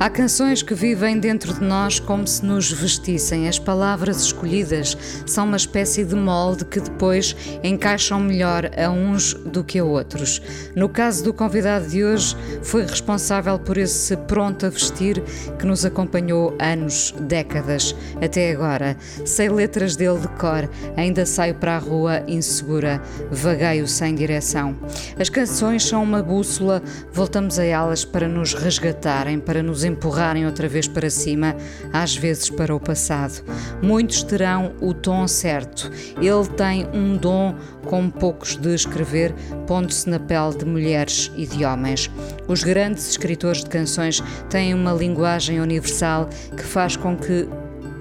[0.00, 3.46] Há canções que vivem dentro de nós como se nos vestissem.
[3.46, 9.62] As palavras escolhidas são uma espécie de molde que depois encaixam melhor a uns do
[9.62, 10.40] que a outros.
[10.74, 15.22] No caso do convidado de hoje, foi responsável por esse pronto a vestir
[15.58, 18.96] que nos acompanhou anos, décadas, até agora.
[19.26, 24.74] Sei letras dele de cor, ainda saio para a rua insegura, vagueio sem direção.
[25.18, 30.66] As canções são uma bússola, voltamos a elas para nos resgatarem, para nos empurrarem outra
[30.66, 31.54] vez para cima,
[31.92, 33.44] às vezes para o passado.
[33.82, 35.92] Muitos terão o tom certo.
[36.16, 39.34] Ele tem um dom, como poucos, de escrever,
[39.66, 42.10] pondo-se na pele de mulheres e de homens.
[42.48, 47.46] Os grandes escritores de canções têm uma linguagem universal que faz com que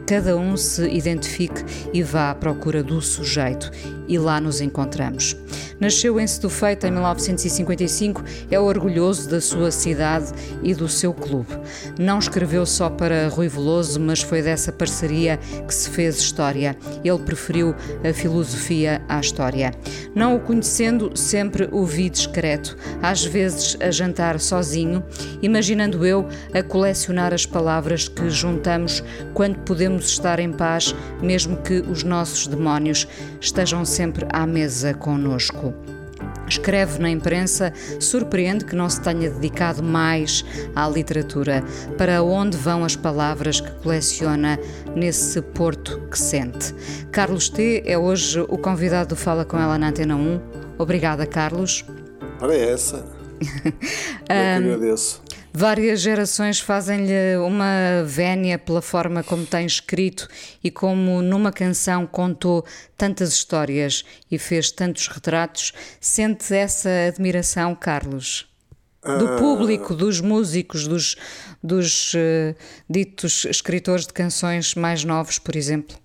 [0.08, 1.64] cada um se identifique
[1.94, 3.70] e vá à procura do sujeito,
[4.10, 5.38] e lá nos encontramos.
[5.80, 11.58] Nasceu em Setúfeito em 1955, é orgulhoso da sua cidade e do seu clube.
[11.98, 16.76] Não escreveu só para Rui Veloso, mas foi dessa parceria que se fez história.
[17.02, 19.72] Ele preferiu a filosofia à história.
[20.14, 25.02] Não o conhecendo, sempre o vi discreto, às vezes a jantar sozinho,
[25.42, 29.02] imaginando eu a colecionar as palavras que juntamos
[29.34, 33.08] quando podemos estar em paz, mesmo que os nossos demónios
[33.40, 33.99] estejam sempre
[34.32, 35.74] à mesa conosco.
[36.48, 40.44] Escreve na imprensa, surpreende que não se tenha dedicado mais
[40.76, 41.64] à literatura.
[41.98, 44.60] Para onde vão as palavras que coleciona
[44.96, 46.74] nesse porto que sente?
[47.12, 47.84] Carlos T.
[47.86, 50.42] é hoje o convidado do Fala Com Ela na Antena 1.
[50.78, 51.86] Obrigada, Carlos.
[52.40, 53.06] Para essa.
[53.42, 53.74] Eu
[54.28, 55.22] que agradeço.
[55.52, 60.28] Várias gerações fazem-lhe uma vénia pela forma como tem escrito
[60.64, 62.64] e como numa canção contou
[62.96, 65.74] tantas histórias e fez tantos retratos.
[66.00, 68.48] Sente essa admiração, Carlos?
[69.02, 69.38] Do ah.
[69.38, 71.16] público, dos músicos, dos,
[71.64, 72.56] dos uh,
[72.90, 75.98] ditos escritores de canções mais novos, por exemplo?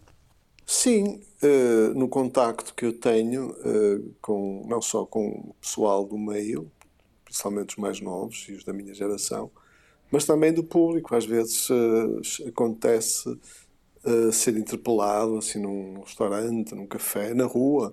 [0.65, 6.16] Sim, uh, no contacto que eu tenho, uh, com, não só com o pessoal do
[6.16, 6.71] meio,
[7.34, 9.50] principalmente os mais novos e os da minha geração,
[10.11, 11.15] mas também do público.
[11.17, 17.93] Às vezes uh, acontece uh, ser interpelado assim num restaurante, num café, na rua,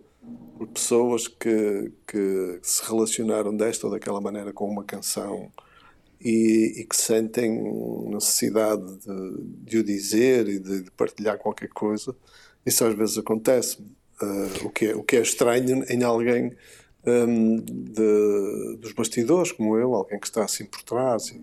[0.55, 5.51] por pessoas que, que se relacionaram desta ou daquela maneira com uma canção
[6.23, 7.59] e, e que sentem
[8.09, 12.15] necessidade de, de, o dizer e de, de, partilhar qualquer coisa.
[12.63, 13.81] Isso às vezes acontece.
[14.21, 16.55] Uh, o, que é, o que é estranho em alguém
[17.05, 21.33] um, de, dos bastidores, como eu, alguém que está assim por trás.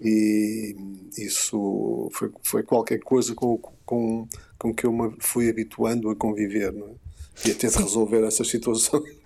[0.00, 0.76] E,
[1.16, 4.28] e isso foi, foi qualquer coisa com, com,
[4.58, 7.48] com que eu me fui habituando a conviver não é?
[7.48, 9.04] e a ter de resolver essas situações.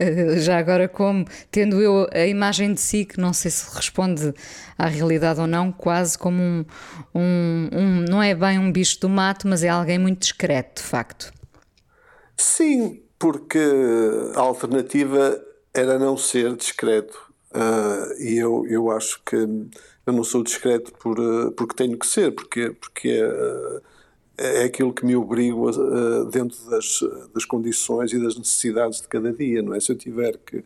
[0.00, 4.32] Eh, já agora, como tendo eu a imagem de si, que não sei se responde
[4.78, 6.64] à realidade ou não, quase como um,
[7.14, 10.88] um, um não é bem um bicho do mato, mas é alguém muito discreto, de
[10.88, 11.32] facto.
[12.34, 13.58] Sim, porque
[14.34, 15.42] a alternativa
[15.74, 17.28] era não ser discreto.
[17.50, 22.06] Uh, e eu, eu acho que eu não sou discreto por, uh, porque tenho que
[22.06, 23.08] ser, porque, porque
[24.36, 27.00] é, é aquilo que me obrigo a, dentro das,
[27.34, 29.80] das condições e das necessidades de cada dia, não é?
[29.80, 30.62] Se eu tiver que,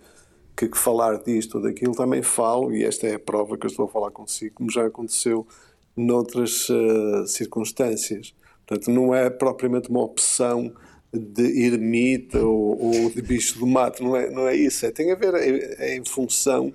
[0.56, 3.70] que, que, falar disto ou daquilo, também falo, e esta é a prova que eu
[3.70, 5.46] estou a falar consigo, como já aconteceu
[5.96, 8.34] noutras uh, circunstâncias.
[8.66, 10.72] Portanto, não é propriamente uma opção
[11.12, 14.86] de ermita ou, ou, de bicho do mato, não é, não é isso.
[14.86, 16.72] É, tem a ver é, é em função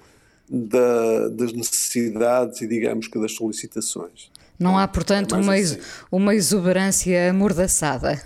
[0.50, 4.30] da, das necessidades e, digamos que, das solicitações.
[4.60, 5.78] Não há, portanto, é uma, assim.
[6.12, 8.22] uma exuberância amordaçada.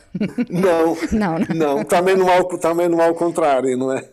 [0.49, 1.83] Não, não, não, não.
[1.83, 4.07] Também, não há, também não há o contrário, não é?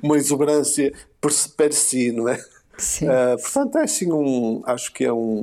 [0.00, 2.40] Uma exuberância per, per si, não é?
[2.78, 3.06] Sim.
[3.06, 4.62] Uh, portanto, é assim um.
[4.66, 5.42] Acho que é um,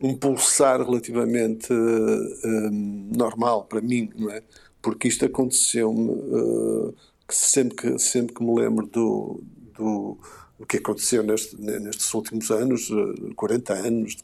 [0.00, 2.70] um pulsar relativamente uh,
[3.16, 4.42] normal para mim, não é?
[4.82, 6.94] Porque isto aconteceu-me uh,
[7.30, 9.42] sempre que sempre que me lembro do,
[9.78, 10.18] do,
[10.58, 14.22] do que aconteceu neste, nestes últimos anos, uh, eh, 40 anos de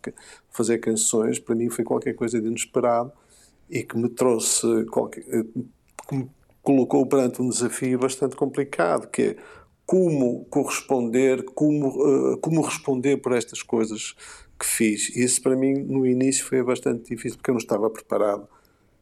[0.51, 3.13] fazer canções, para mim foi qualquer coisa de inesperado
[3.71, 6.29] e que me trouxe qualquer, que me
[6.63, 9.37] colocou perante um desafio bastante complicado, que é
[9.87, 14.15] como corresponder, como, uh, como responder por estas coisas
[14.59, 15.17] que fiz.
[15.17, 18.47] Isso para mim no início foi bastante difícil porque eu não estava preparado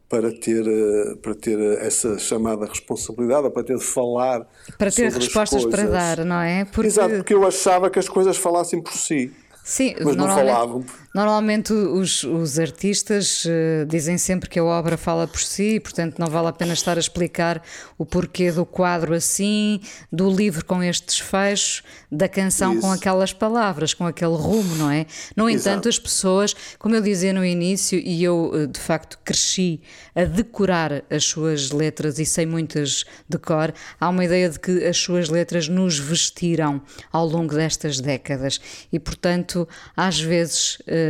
[0.09, 4.47] para ter, uh, para ter essa chamada responsabilidade, ou para ter de falar.
[4.79, 6.65] Para ter respostas para dar, não é?
[6.65, 6.87] Porque...
[6.87, 9.33] Exato, porque eu achava que as coisas falassem por si.
[9.65, 10.85] Sim, mas não falavam.
[11.17, 16.27] Normalmente os, os artistas uh, dizem sempre que a obra fala por si, portanto não
[16.27, 17.63] vale a pena estar a explicar
[17.97, 19.81] o porquê do quadro assim,
[20.13, 21.83] do livro com este desfecho,
[22.13, 22.83] da canção Isso.
[22.83, 25.07] com aquelas palavras, com aquele rumo, não é?
[25.35, 25.89] No entanto, Exato.
[25.89, 29.81] as pessoas, como eu dizia no início, e eu eh, de facto cresci
[30.15, 34.85] a decorar as suas letras e sei muitas de cor, há uma ideia de que
[34.85, 38.61] as suas letras nos vestiram ao longo destas décadas
[38.93, 39.67] e, portanto,
[39.97, 40.77] às vezes.
[40.81, 41.06] Uh,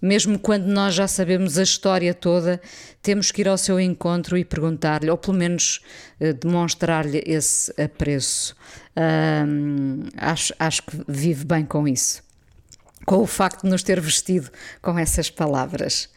[0.00, 2.60] mesmo quando nós já sabemos a história toda,
[3.02, 5.80] temos que ir ao seu encontro e perguntar-lhe, ou pelo menos
[6.20, 8.56] uh, demonstrar-lhe esse apreço.
[10.16, 12.22] Acho, acho que vive bem com isso,
[13.06, 14.50] com o facto de nos ter vestido
[14.82, 16.08] com essas palavras.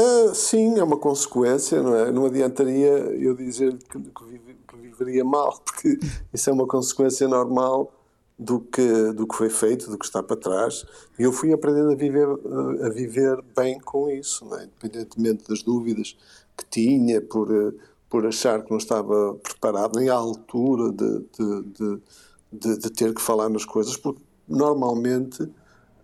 [0.00, 2.12] Uh, sim, é uma consequência, não é?
[2.12, 5.98] Não adiantaria eu dizer que, que viveria mal, porque
[6.32, 7.92] isso é uma consequência normal
[8.38, 10.86] do que, do que foi feito, do que está para trás,
[11.18, 12.28] e eu fui aprendendo a viver,
[12.84, 14.64] a viver bem com isso, é?
[14.64, 16.16] independentemente das dúvidas
[16.56, 17.48] que tinha por,
[18.08, 22.00] por achar que não estava preparado nem à altura de, de,
[22.52, 25.50] de, de, ter que falar nas coisas, porque normalmente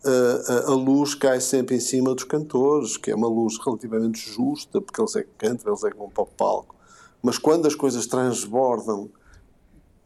[0.05, 4.81] a, a, luz cai sempre em cima dos cantores, que é uma luz relativamente justa,
[4.81, 6.75] porque eles é que cantam, eles é que vão para o palco.
[7.23, 9.09] Mas quando as coisas transbordam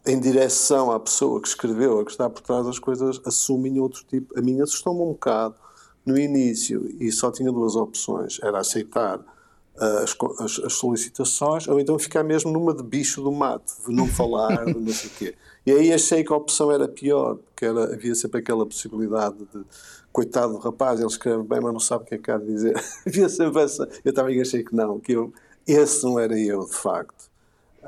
[0.08, 4.02] em direção à pessoa que escreveu, a que está por trás das coisas, assumem outro
[4.04, 4.36] tipo.
[4.38, 5.54] A minha assustou-me um bocado
[6.04, 11.78] no início e só tinha duas opções: era aceitar uh, as, as, as, solicitações ou
[11.78, 15.12] então ficar mesmo numa de bicho do mato, de não falar, de não sei o
[15.12, 15.34] quê.
[15.66, 19.62] E aí achei que a opção era pior, porque era, havia sempre aquela possibilidade de
[20.10, 22.46] coitado do rapaz, ele escreve bem, mas não sabe o que é que há de
[22.46, 22.82] dizer.
[23.06, 23.86] havia sempre essa.
[24.02, 25.30] Eu também achei que não, que eu,
[25.66, 27.28] esse não era eu, de facto.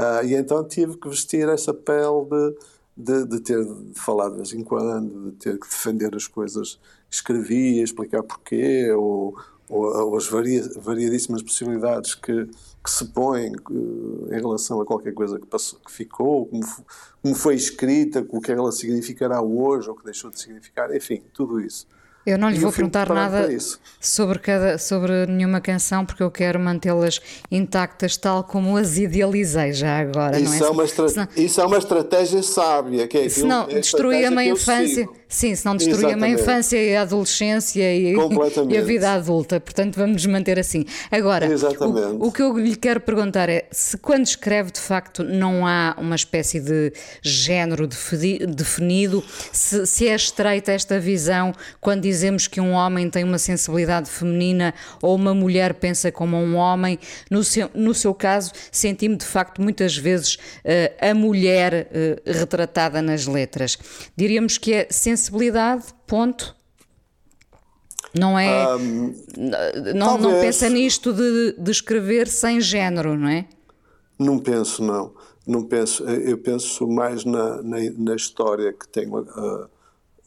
[0.00, 2.54] Uh, e então tive que vestir essa pele de,
[2.96, 6.80] de, de, ter de falar de vez em quando, de ter que defender as coisas
[7.10, 9.36] que escrevia, explicar porquê, ou,
[9.68, 12.46] ou, ou as varia, variadíssimas possibilidades que,
[12.82, 16.64] que se põem uh, em relação a qualquer coisa que, passou, que ficou, como,
[17.22, 21.60] como foi escrita, o que ela significará hoje, ou que deixou de significar, enfim, tudo
[21.60, 21.86] isso.
[22.26, 23.48] Eu não lhe vou perguntar nada
[23.98, 27.20] sobre, cada, sobre nenhuma canção, porque eu quero mantê-las
[27.50, 30.38] intactas tal como as idealizei já agora.
[30.38, 30.68] Isso, não é?
[30.68, 33.08] é uma senão, isso é uma estratégia sábia.
[33.08, 35.08] Que é se não destruir a minha infância.
[35.30, 38.14] Sim, se não destruir a minha infância e a adolescência e,
[38.68, 39.60] e, a vida adulta.
[39.60, 40.84] Portanto, vamos nos manter assim.
[41.08, 41.46] Agora,
[42.18, 45.94] o, o, que eu lhe quero perguntar é se quando escreve de facto não há
[45.96, 46.92] uma espécie de
[47.22, 49.22] género definido,
[49.52, 54.74] se, se é estreita esta visão quando dizemos que um homem tem uma sensibilidade feminina
[55.00, 56.98] ou uma mulher pensa como um homem.
[57.30, 63.00] No seu, no seu caso, senti-me de facto muitas vezes uh, a mulher uh, retratada
[63.00, 63.78] nas letras.
[64.16, 65.19] Diríamos que é sensibilidade,
[66.06, 66.56] ponto.
[68.14, 68.76] Não é.
[68.76, 69.14] Um,
[69.94, 73.46] não, não pensa nisto de, de escrever sem género, não é?
[74.18, 75.14] Não penso, não.
[75.46, 76.04] Não penso.
[76.04, 79.68] Eu penso mais na, na, na história que tenho a,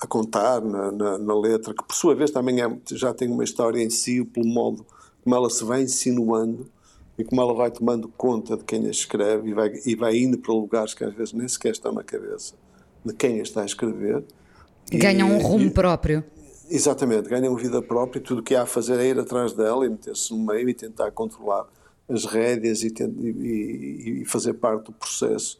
[0.01, 3.43] a contar, na, na, na, letra, que por sua vez também é, já tem uma
[3.43, 4.85] história em si, pelo modo
[5.23, 6.69] como ela se vai insinuando
[7.17, 10.37] e como ela vai tomando conta de quem a escreve e vai, e vai indo
[10.37, 12.55] para lugares que às vezes nem sequer estão na cabeça
[13.05, 14.23] de quem a está a escrever.
[14.97, 16.23] Ganham um rumo e, próprio.
[16.69, 19.85] Exatamente, ganham vida própria e tudo o que há a fazer é ir atrás dela
[19.85, 21.65] e meter-se no meio e tentar controlar
[22.09, 25.57] as rédeas e, e, e fazer parte do processo.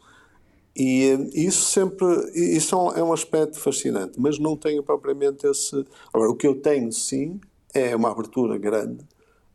[0.76, 5.84] E isso sempre, isso é, é um aspecto fascinante, mas não tenho propriamente esse.
[6.12, 7.40] Agora, o que eu tenho sim
[7.72, 9.04] é uma abertura grande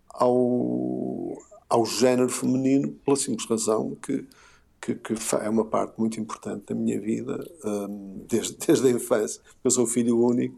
[0.09, 4.25] ao, ao género feminino, pela simples razão que
[4.81, 9.41] que, que, é uma parte muito importante da minha vida, um, desde, desde a infância.
[9.63, 10.57] Eu sou filho único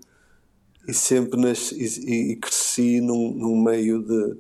[0.88, 1.40] e sempre
[1.74, 4.38] e, e cresci num, num meio de,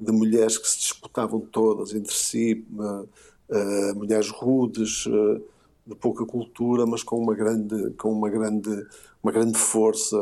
[0.00, 3.08] de, mulheres que se disputavam todas entre si, uh,
[3.48, 5.42] uh, mulheres rudes, uh,
[5.86, 8.86] de pouca cultura, mas com uma grande, com uma grande,
[9.22, 10.16] uma grande força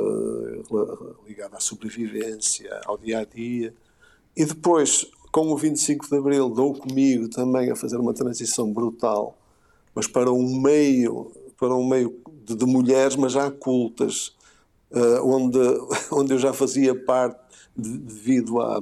[1.26, 3.72] ligada à sobrevivência, ao dia a dia.
[4.36, 9.36] E depois com o 25 de Abril dou comigo também a fazer uma transição brutal,
[9.94, 14.36] mas para um meio, para um meio de, de mulheres, mas já cultas,
[14.90, 15.58] uh, onde,
[16.12, 17.40] onde eu já fazia parte
[17.74, 18.78] de, devido à,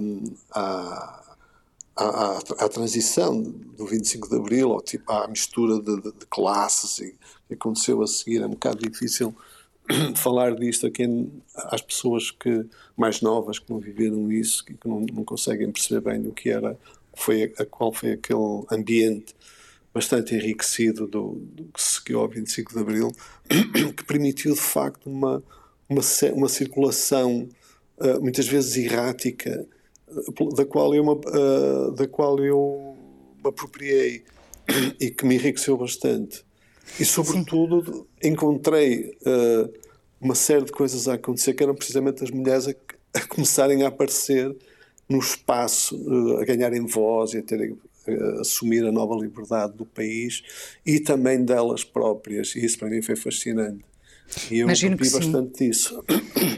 [1.97, 7.14] à, transição do 25 de Abril, ou tipo, à mistura de, de, de classes e
[7.47, 8.42] que aconteceu a seguir.
[8.42, 9.35] É um bocado difícil
[10.17, 12.65] falar disto a quem, às pessoas que
[12.97, 16.79] mais novas que não viveram isso, que não, não conseguem perceber bem o que era,
[17.15, 19.35] foi a, qual foi aquele ambiente
[19.93, 23.13] bastante enriquecido do, do que seguiu ao 25 de Abril,
[23.97, 25.43] que permitiu de facto uma,
[25.89, 26.03] uma,
[26.35, 27.49] uma circulação
[27.99, 29.67] uh, muitas vezes errática,
[30.09, 32.97] uh, da qual eu, uh, da qual eu
[33.43, 34.23] me apropriei
[35.01, 36.45] e que me enriqueceu bastante.
[36.99, 37.85] E, sobretudo,
[38.21, 38.31] Sim.
[38.31, 39.80] encontrei uh,
[40.21, 42.75] uma série de coisas a acontecer que eram precisamente as mulheres a,
[43.15, 44.55] a começarem a aparecer
[45.09, 49.85] no espaço, uh, a ganharem voz e a terem a assumir a nova liberdade do
[49.85, 50.43] país
[50.87, 52.55] e também delas próprias.
[52.55, 53.90] E isso para mim foi fascinante.
[54.51, 55.69] E eu Imagino que bastante sim.
[55.69, 56.05] disso.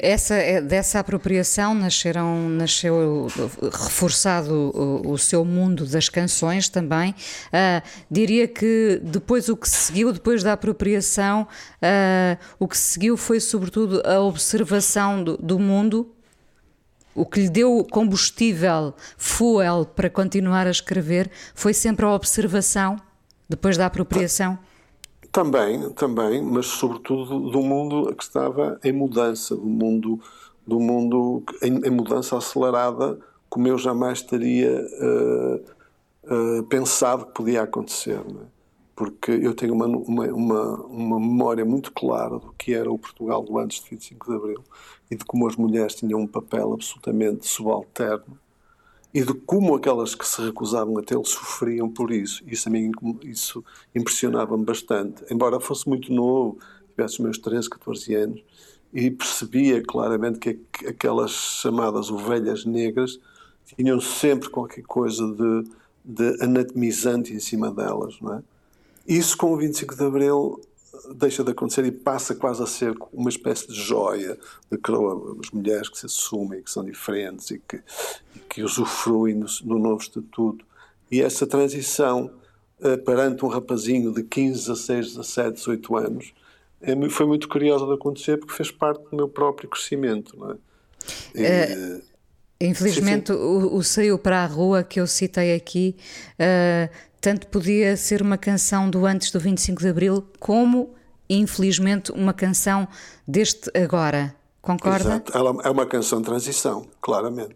[0.01, 3.27] Essa, é, dessa apropriação nasceram, nasceu
[3.63, 7.13] reforçado o, o seu mundo das canções também.
[7.13, 13.41] Uh, diria que depois o que seguiu, depois da apropriação, uh, o que seguiu foi
[13.41, 16.13] sobretudo a observação do, do mundo
[17.15, 22.97] o que lhe deu combustível, fuel para continuar a escrever, foi sempre a observação
[23.49, 24.59] depois da apropriação?
[25.33, 30.21] Também, também, mas sobretudo do mundo que estava em mudança, do mundo,
[30.67, 37.63] do mundo em, em mudança acelerada, como eu jamais teria uh, uh, pensado que podia
[37.63, 38.19] acontecer.
[38.19, 38.47] É?
[38.95, 43.43] Porque eu tenho uma, uma, uma, uma, memória muito clara do que era o Portugal
[43.43, 44.65] do antes de 25 de Abril
[45.11, 48.39] e de como as mulheres tinham um papel absolutamente subalterno
[49.15, 52.43] e de como aquelas que se recusavam a tê-lo sofriam por isso.
[52.47, 52.91] Isso também
[53.25, 53.65] isso
[53.95, 55.23] impressionava-me bastante.
[55.31, 56.59] Embora fosse muito novo,
[56.91, 58.45] tivesse os meus 13, 14 anos,
[58.93, 63.19] e percebia claramente que aquelas chamadas ovelhas negras
[63.77, 65.71] tinham sempre qualquer coisa de,
[66.05, 68.43] de anatomizante em cima delas, não é?
[69.07, 70.61] Isso com o 25 de Abril
[71.15, 74.39] deixa de acontecer e passa quase a ser uma espécie de joia
[74.71, 77.81] de coroa, as mulheres que se assumem, que são diferentes e que,
[78.37, 80.65] e que usufruem no, no, novo estatuto.
[81.11, 82.31] E essa transição
[82.81, 86.33] uh, perante um rapazinho de 15, 16, 17, 18 anos
[86.81, 90.37] é, foi muito curiosa de acontecer porque fez parte do meu próprio crescimento.
[90.37, 90.57] Não é?
[91.35, 92.03] E, uh,
[92.61, 93.41] infelizmente, sim, sim.
[93.41, 95.97] O, o Saiu para a Rua que eu citei aqui.
[96.35, 100.91] Uh, tanto podia ser uma canção do antes do 25 de Abril, como,
[101.31, 102.89] infelizmente, uma canção
[103.27, 104.35] deste agora.
[104.61, 105.09] Concorda?
[105.09, 105.39] Exato.
[105.39, 107.55] Ela é uma canção de transição, claramente.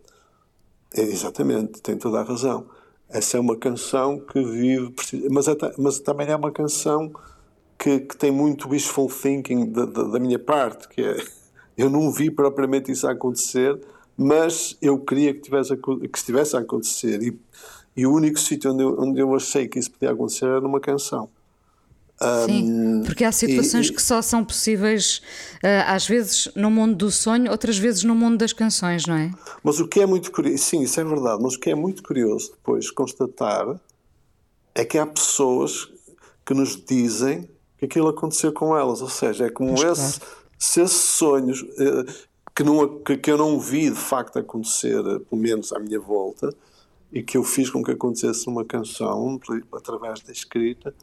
[0.94, 2.64] É, exatamente, tem toda a razão.
[3.08, 4.94] Essa é uma canção que vive.
[5.28, 7.12] Mas, é, mas também é uma canção
[7.76, 11.16] que, que tem muito wishful thinking da, da, da minha parte, que é.
[11.76, 13.78] Eu não vi propriamente isso acontecer,
[14.16, 17.22] mas eu queria que, tivesse, que estivesse a acontecer.
[17.22, 17.38] E,
[17.96, 20.80] e o único sítio onde eu, onde eu achei que isso podia acontecer era numa
[20.80, 21.28] canção.
[22.46, 25.20] Sim, um, porque há situações e, que só são possíveis,
[25.56, 29.30] uh, às vezes no mundo do sonho, outras vezes no mundo das canções, não é?
[29.62, 32.02] Mas o que é muito curioso, sim, isso é verdade, mas o que é muito
[32.02, 33.78] curioso depois constatar
[34.74, 35.90] é que há pessoas
[36.44, 40.36] que nos dizem que aquilo aconteceu com elas, ou seja, é como esse, claro.
[40.58, 42.06] se esses sonhos uh,
[42.54, 46.48] que, não, que, que eu não vi de facto acontecer, pelo menos à minha volta,
[47.12, 49.40] e que eu fiz com que acontecesse uma canção
[49.72, 50.94] através da escrita,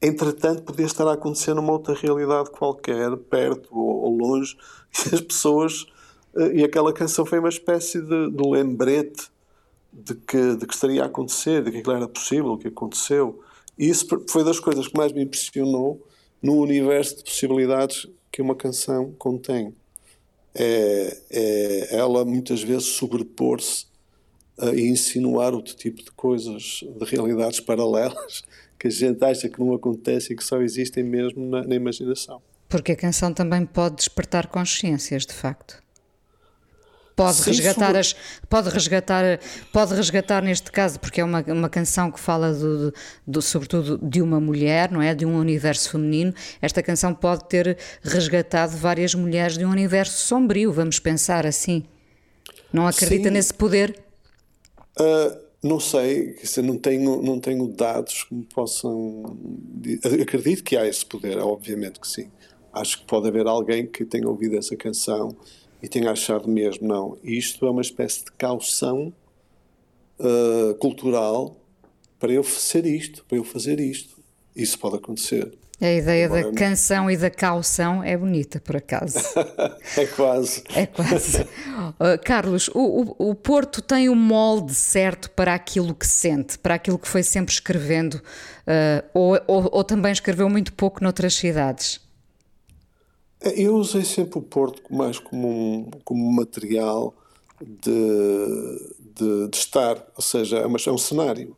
[0.00, 4.56] entretanto podia estar a acontecer numa outra realidade qualquer, perto ou, longe,
[5.10, 5.86] e as pessoas.
[6.34, 9.30] Eh, e aquela canção foi uma espécie de, de lembrete
[9.92, 13.42] de que, de que estaria a acontecer, de que aquilo era possível, o que aconteceu.
[13.78, 16.06] E isso foi das coisas que mais me impressionou
[16.42, 19.74] no universo de possibilidades que uma canção contém.
[20.54, 23.86] É, é ela muitas vezes sobrepor-se
[24.74, 28.42] e insinuar outro tipo de coisas, de realidades paralelas
[28.78, 32.40] que a gente acha que não acontecem e que só existem mesmo na, na imaginação.
[32.68, 35.80] Porque a canção também pode despertar consciências, de facto.
[37.14, 38.14] Pode Sim, resgatar as,
[38.46, 39.40] pode resgatar,
[39.72, 42.92] pode resgatar neste caso, porque é uma, uma canção que fala do,
[43.26, 45.14] do, sobretudo de uma mulher, não é?
[45.14, 46.34] De um universo feminino.
[46.60, 51.84] Esta canção pode ter resgatado várias mulheres de um universo sombrio, vamos pensar assim.
[52.70, 53.34] Não acredita Sim.
[53.34, 54.05] nesse poder?
[54.98, 59.36] Uh, não sei, não tenho, não tenho dados que me possam.
[60.22, 62.30] Acredito que há esse poder, obviamente que sim.
[62.72, 65.34] Acho que pode haver alguém que tenha ouvido essa canção
[65.82, 67.18] e tenha achado mesmo, não.
[67.22, 69.12] Isto é uma espécie de caução
[70.18, 71.56] uh, cultural
[72.18, 74.16] para eu ser isto, para eu fazer isto.
[74.54, 75.52] isso pode acontecer.
[75.78, 79.18] A ideia da canção e da caução é bonita, por acaso.
[79.96, 80.64] é quase.
[80.74, 81.46] É quase.
[81.86, 86.74] Uh, Carlos, o, o, o, Porto tem o molde certo para aquilo que sente, para
[86.74, 92.00] aquilo que foi sempre escrevendo, uh, ou, ou, ou, também escreveu muito pouco noutras cidades?
[93.40, 97.14] Eu usei sempre o Porto mais como um, como um material
[97.60, 101.56] de, de, de estar, ou seja, é, uma, é um cenário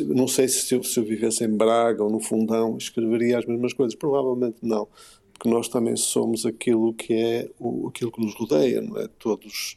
[0.00, 3.72] não sei se eu, se eu vivesse em Braga ou no Fundão escreveria as mesmas
[3.72, 3.94] coisas.
[3.94, 4.88] Provavelmente não,
[5.32, 9.08] porque nós também somos aquilo que é o, aquilo que nos rodeia, não é?
[9.18, 9.76] Todos,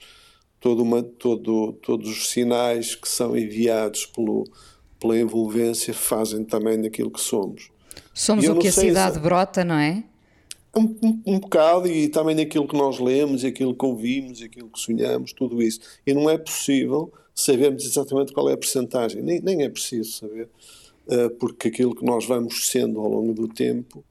[0.60, 4.44] todo uma, todo, todos os sinais que são enviados pelo,
[5.00, 7.72] pela envolvência fazem também daquilo que somos.
[8.14, 9.22] Somos o que a cidade se...
[9.22, 10.04] brota, não é?
[10.76, 14.46] Um, um, um, bocado, e também daquilo que nós lemos, e aquilo que ouvimos, e
[14.46, 15.80] aquilo que sonhamos, tudo isso.
[16.06, 19.22] E não é possível sabermos exatamente qual é a percentagem.
[19.22, 20.50] Nem, nem é preciso saber,
[21.08, 24.04] uh, porque aquilo que nós vamos sendo ao longo do tempo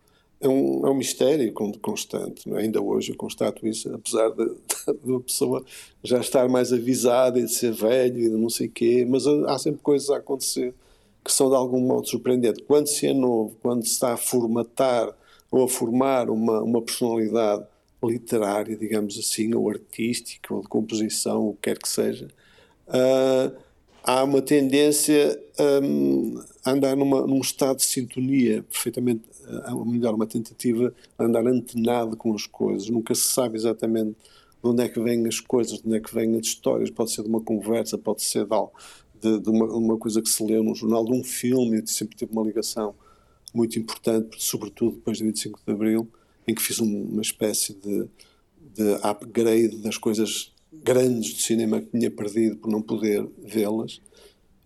[0.42, 2.52] é um, é um mistério constante.
[2.52, 2.59] É?
[2.59, 5.64] Ainda hoje eu constato isso, apesar de, de, pessoa
[6.02, 9.25] já estar mais avisada e de ser velho e de não sei o quê, mas
[9.26, 10.75] há sempre coisas a acontecer
[11.25, 12.64] que são de algum modo surpreendentes.
[12.66, 15.16] Quando se é novo, quando se está a formatar
[15.52, 17.64] ou a formar uma, uma personalidade
[18.02, 22.28] literária, digamos assim, ou artística, ou de composição, o que quer que seja,
[22.88, 23.54] uh,
[24.02, 25.38] há uma tendência
[25.82, 31.25] um, a andar numa, num estado de sintonia, perfeitamente, uh, ou melhor, uma tentativa de
[31.25, 32.88] andar antenado com as coisas.
[32.88, 34.16] Nunca se sabe exatamente
[34.62, 36.90] de onde é que vêm as coisas, de onde é que vêm as histórias.
[36.90, 38.56] Pode ser de uma conversa, pode ser de,
[39.21, 41.87] de, de uma, uma, coisa que se leu num jornal, de um filme.
[41.87, 42.94] Sempre tive uma ligação
[43.52, 46.09] muito importante, sobretudo depois de 25 de Abril,
[46.47, 48.09] em que fiz um, uma espécie de,
[48.75, 54.00] de upgrade das coisas grandes do cinema que tinha perdido por não poder vê-las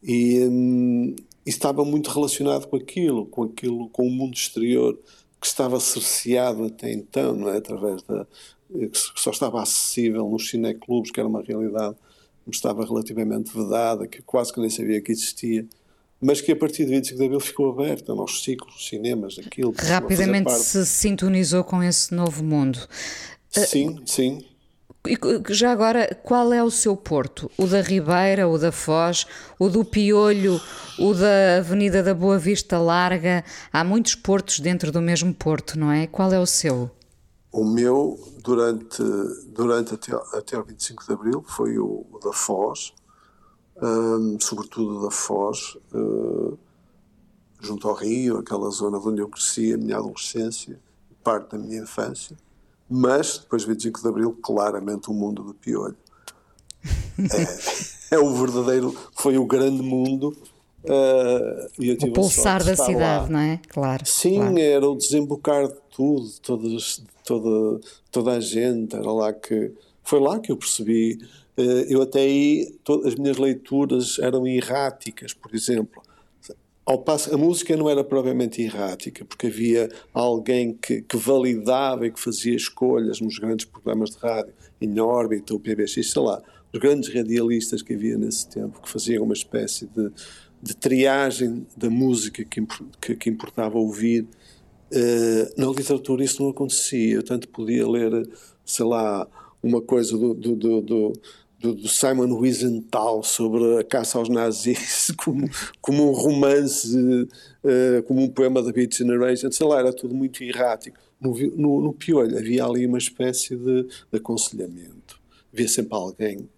[0.03, 4.99] e, hum, estava muito relacionado com aquilo, com aquilo, com o mundo exterior
[5.41, 7.59] que estava cerceado até então, não é?
[7.59, 8.27] através da
[8.69, 11.95] que só estava acessível nos cineclubes, que era uma realidade
[12.45, 15.67] que estava relativamente vedada, que quase que nem sabia que existia,
[16.21, 19.75] mas que a partir de 25 de Abril ficou aberta aos ciclos, cinemas, aquilo.
[19.77, 22.79] Rapidamente se sintonizou com esse novo mundo.
[23.51, 24.45] Sim, sim.
[25.07, 25.17] E
[25.51, 27.51] já agora, qual é o seu porto?
[27.57, 29.25] O da Ribeira, o da Foz,
[29.59, 30.61] o do Piolho,
[30.99, 33.45] o da Avenida da Boa Vista Larga?
[33.73, 36.09] Há muitos portos dentro do mesmo porto, não é?
[36.09, 36.91] Qual é o seu?
[37.53, 39.03] O meu, durante,
[39.47, 42.93] durante até, até o 25 de Abril, foi o, o da Foz,
[43.83, 46.59] um, sobretudo da Foz, uh,
[47.61, 50.79] junto ao Rio, aquela zona onde eu cresci, a minha adolescência,
[51.23, 52.37] parte da minha infância
[52.89, 55.97] mas depois de 25 de Abril, claramente o mundo do piolho.
[58.11, 60.37] É, é o verdadeiro, foi o grande mundo.
[60.85, 63.29] Uh, o pulsar da cidade, lá.
[63.29, 63.61] não é?
[63.69, 64.07] Claro.
[64.07, 64.59] Sim, claro.
[64.59, 69.73] era o desembocar de tudo, todas, toda, toda a gente, era lá que.
[70.05, 71.19] Foi lá que eu percebi.
[71.57, 76.03] Uh, eu até aí, todas as minhas leituras eram erráticas, por exemplo.
[76.85, 82.13] Ao passo, a música não era propriamente errática, porque havia alguém que, que, validava e
[82.13, 86.41] que fazia escolhas nos grandes programas de rádio, em órbita, o PBX, sei lá,
[86.73, 90.13] os grandes radialistas que havia nesse tempo, que faziam uma espécie de,
[90.63, 92.65] de triagem da música que,
[93.01, 94.27] que, que importava ouvir.
[94.93, 98.29] Uh, na literatura isso não acontecia, eu tanto podia ler,
[98.65, 99.27] sei lá,
[99.61, 101.13] uma coisa do, do, do, do
[101.67, 105.49] do, do, Simon Wiesenthal sobre a caça aos nazis como,
[105.81, 110.43] como um romance, uh, como um poema da Beat Generation, sei lá, era tudo muito
[110.43, 110.99] errático.
[111.21, 115.19] No, no, no Piolho havia ali uma espécie de, de aconselhamento.
[115.53, 116.49] Havia sempre alguém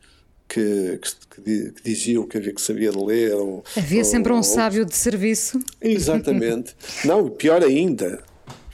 [0.49, 3.35] que, que, que, dizia o que havia que sabia de ler.
[3.35, 5.61] Ou, havia sempre um sábio de serviço.
[5.81, 6.75] Exatamente.
[7.05, 8.23] Não, pior ainda,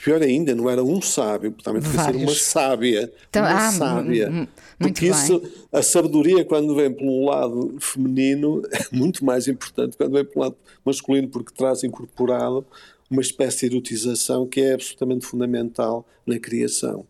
[0.05, 3.11] Pior ainda, não era um sábio, também devia ser uma sábia.
[3.31, 4.49] Então, uma ah, sábia.
[4.79, 10.27] Porque isso, a sabedoria, quando vem pelo lado feminino, é muito mais importante quando vem
[10.27, 12.67] pelo lado masculino, porque traz incorporado
[13.11, 17.07] uma espécie de erotização que é absolutamente fundamental na criação.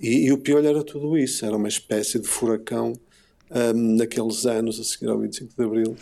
[0.00, 2.94] E, e o pior era tudo isso, era uma espécie de furacão
[3.48, 5.96] um, naqueles anos a seguir ao 25 de Abril.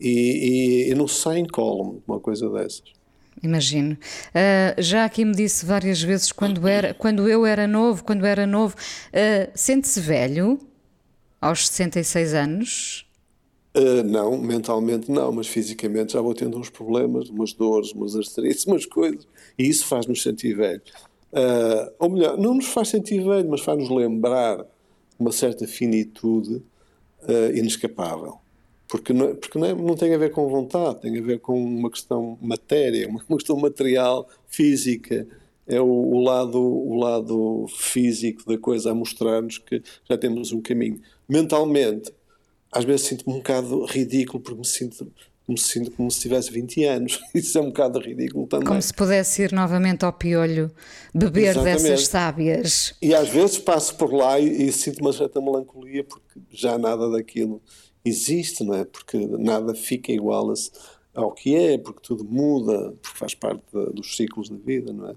[0.00, 2.84] E, e, e não sai incólume uma coisa dessas.
[3.42, 3.94] Imagino.
[3.94, 8.46] Uh, já aqui me disse várias vezes quando, era, quando eu era novo, quando era
[8.46, 10.58] novo, uh, sente-se velho
[11.40, 13.06] aos 66 anos?
[13.76, 18.64] Uh, não, mentalmente não, mas fisicamente já vou tendo uns problemas, umas dores, umas arterites,
[18.64, 19.26] umas coisas,
[19.58, 20.82] e isso faz-nos sentir velho.
[21.98, 24.64] Ou melhor, não nos faz sentir velho, mas faz-nos lembrar
[25.18, 26.62] uma certa finitude
[27.52, 28.38] inescapável.
[28.94, 31.60] Porque, não, porque não, é, não tem a ver com vontade, tem a ver com
[31.60, 35.26] uma questão matéria, uma questão material, física.
[35.66, 40.60] É o, o lado, o lado físico da coisa a mostrar-nos que já temos um
[40.60, 41.00] caminho.
[41.28, 42.12] Mentalmente,
[42.70, 45.12] às vezes sinto-me um bocado ridículo porque me sinto
[45.46, 47.20] me sinto como se tivesse 20 anos.
[47.34, 48.66] Isso é um bocado ridículo também.
[48.66, 50.70] Como se pudesse ir novamente ao piolho
[51.12, 51.82] beber Exatamente.
[51.82, 52.94] dessas sábias.
[53.02, 57.10] E às vezes passo por lá e, e sinto uma certa melancolia porque já nada
[57.10, 57.60] daquilo
[58.04, 58.84] existe, não é?
[58.84, 60.52] Porque nada fica igual
[61.14, 63.64] ao que é, porque tudo muda, porque faz parte
[63.94, 65.14] dos ciclos da vida, não é?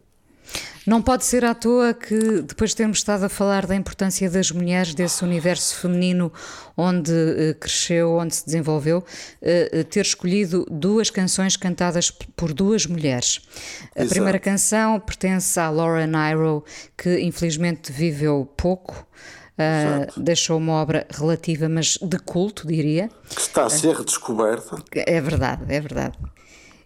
[0.85, 4.51] Não pode ser à toa que, depois de termos estado a falar da importância das
[4.51, 6.31] mulheres, desse universo feminino
[6.77, 13.41] onde uh, cresceu, onde se desenvolveu, uh, ter escolhido duas canções cantadas por duas mulheres.
[13.93, 14.13] A Exato.
[14.13, 16.63] primeira canção pertence à Laura Nyro,
[16.97, 19.05] que infelizmente viveu pouco.
[19.57, 23.09] Uh, deixou uma obra relativa, mas de culto, diria.
[23.29, 24.77] Que está a ser redescoberta.
[24.93, 26.15] É verdade, é verdade.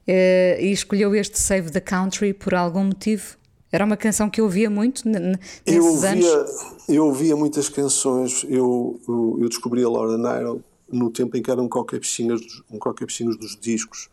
[0.07, 3.36] Uh, e escolheu este Save the Country por algum motivo?
[3.71, 6.49] Era uma canção que eu ouvia muito nesses eu ouvia, anos.
[6.89, 8.45] Eu ouvia muitas canções.
[8.49, 13.05] Eu, eu, eu, descobri a Laura Nairo no tempo em que eram coca-piscinhos um coca
[13.05, 14.10] dos discos.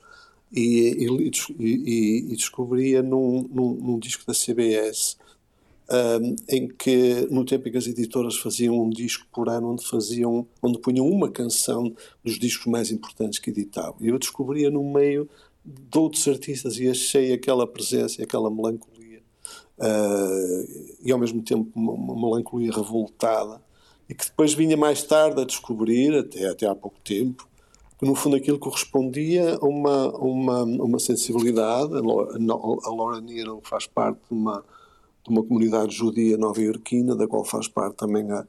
[0.53, 5.18] E, e, e, e descobria num, num, num, disco da CBS
[5.91, 9.87] um, em que no tempo em que as editoras faziam um disco por ano onde
[9.87, 14.85] faziam onde punham uma canção dos discos mais importantes que editavam e eu descobria no
[14.85, 15.29] meio
[15.65, 19.23] de outros artistas e achei aquela presença aquela melancolia
[19.79, 23.63] uh, e ao mesmo tempo uma, uma, melancolia revoltada
[24.09, 27.47] e que depois vinha mais tarde a descobrir, até, até há pouco tempo,
[27.99, 31.93] que no fundo aquilo correspondia a uma, uma, uma sensibilidade.
[31.95, 34.65] A Laura Nero faz parte de uma,
[35.29, 38.47] de uma comunidade judia nova-iorquina, da qual faz parte também a,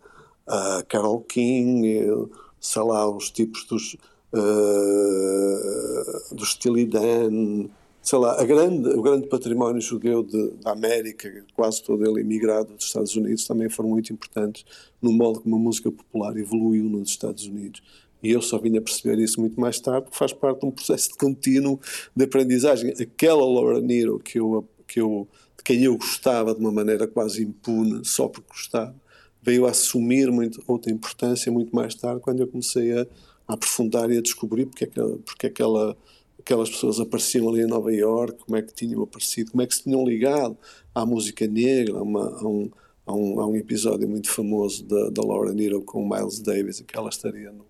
[0.48, 2.28] a Carol King,
[2.60, 3.96] sei lá, os tipos dos,
[4.34, 7.70] uh, do Steely Dan,
[8.02, 12.86] sei lá, grande, o grande património judeu de, da América, quase todo ele imigrado dos
[12.86, 14.66] Estados Unidos, também foram muito importantes
[15.02, 17.82] no modo como a música popular evoluiu nos Estados Unidos.
[18.22, 20.72] E eu só vim a perceber isso muito mais tarde, porque faz parte de um
[20.72, 21.80] processo de contínuo
[22.16, 22.94] de aprendizagem.
[23.00, 27.44] Aquela Laura Nero que eu, que eu, de quem eu gostava de uma maneira quase
[27.44, 28.96] impune, só porque gostava,
[29.42, 33.08] veio a assumir muito, outra importância muito mais tarde, quando eu comecei a,
[33.48, 34.90] a aprofundar e a descobrir porque, é
[35.26, 35.96] porque aquela
[36.40, 39.76] aquelas pessoas apareciam ali em Nova York, como é que tinham aparecido, como é que
[39.76, 40.58] se tinham ligado
[40.96, 42.72] à música negra, a, uma, a, um,
[43.06, 46.82] a, um, a um, episódio muito famoso da, da Laura Nero com o Miles Davis,
[46.82, 47.66] que ela estaria no,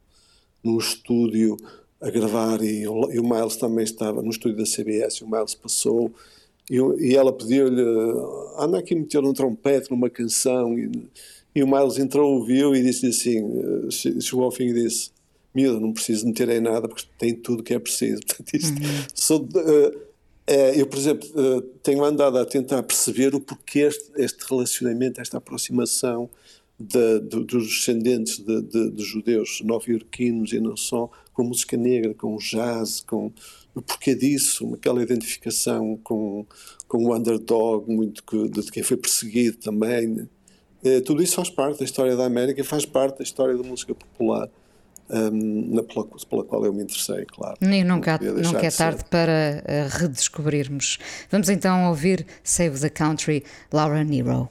[0.63, 1.57] num estúdio
[1.99, 5.55] a gravar e, e, o Miles também estava no estúdio da CBS e o Miles
[5.55, 6.13] passou
[6.69, 7.81] e, e ela pediu-lhe
[8.57, 10.91] anda aqui meter um trompete numa canção e,
[11.55, 15.11] e o Miles entrou, ouviu e disse assim, eh, chegou ao fim e disse
[15.53, 18.21] miúdo, não preciso meter em nada porque tem tudo que é preciso.
[18.27, 19.05] Portanto, isto, uhum.
[19.13, 20.09] sou, uh,
[20.75, 25.37] eu, por exemplo, uh, tenho andado a tentar perceber o porquê este, este relacionamento, esta
[25.37, 26.29] aproximação
[26.79, 32.37] de, de, dos descendentes de, de judeus nova-iorquinos e não só, com música negra, com
[32.37, 33.31] jazz, com
[33.75, 36.45] o porquê disso, aquela identificação com,
[36.87, 40.27] com o underdog, muito que, de quem foi perseguido também.
[40.83, 43.93] Uh, tudo isso faz parte da história da América faz parte da história da música
[43.93, 44.49] popular
[45.09, 47.57] um, na, pela, pela, qual eu me interessei, claro.
[47.61, 50.99] E nunca, nunca é tarde para uh, redescobrirmos.
[51.29, 54.47] Vamos então ouvir Save the Country, Laura Nero.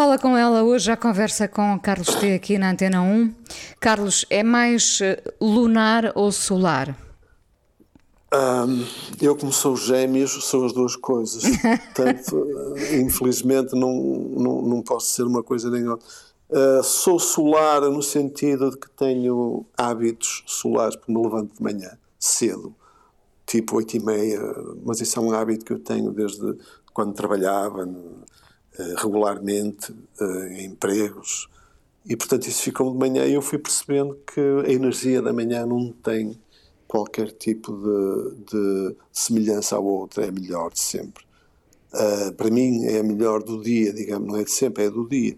[0.00, 3.34] Fala com ela hoje, já conversa com Carlos T aqui na Antena 1.
[3.78, 6.96] Carlos, é mais eh, lunar ou solar?
[8.32, 8.82] Um,
[9.20, 11.42] eu, como sou gêmeos, sou as duas coisas.
[11.94, 16.08] Portanto, eh, infelizmente, não, não, não posso ser uma coisa nem outra.
[16.48, 21.98] Uh, sou solar no sentido de que tenho hábitos solares, porque me levanto de manhã,
[22.18, 22.74] cedo,
[23.44, 24.40] tipo 8 e meia,
[24.82, 26.56] mas isso é um hábito que eu tenho desde
[26.94, 27.86] quando trabalhava
[28.96, 31.48] regularmente uh, em empregos.
[32.06, 35.66] E, portanto, isso ficou de manhã e eu fui percebendo que a energia da manhã
[35.66, 36.38] não tem
[36.88, 41.24] qualquer tipo de, de semelhança ao outro, é melhor de sempre.
[41.92, 45.08] Uh, para mim é a melhor do dia, digamos, não é de sempre, é do
[45.08, 45.36] dia.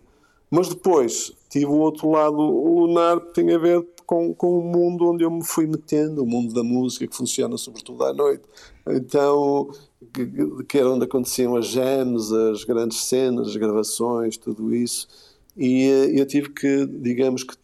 [0.51, 5.11] Mas depois tive o outro lado lunar que tem a ver com, com o mundo
[5.11, 8.45] onde eu me fui metendo, o mundo da música que funciona sobretudo à noite.
[8.87, 9.71] Então,
[10.13, 15.09] que, que era onde aconteciam as jams, as grandes cenas, as gravações, tudo isso.
[15.57, 17.55] E uh, eu tive que, digamos que,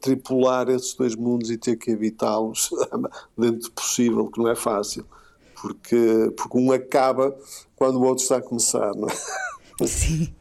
[0.00, 2.70] tripular esses dois mundos e ter que habitá-los
[3.36, 5.04] dentro do possível, que não é fácil,
[5.60, 7.36] porque, porque um acaba
[7.74, 9.12] quando o outro está a começar, não é?
[9.86, 10.34] Sim.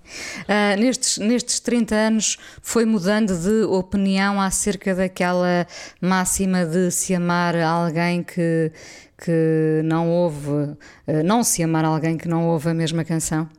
[0.44, 5.68] Uh, nestes, nestes 30 anos foi mudando de opinião acerca daquela
[6.00, 8.72] máxima de se amar alguém que,
[9.18, 13.50] que não ouve, uh, não se amar alguém que não ouve a mesma canção?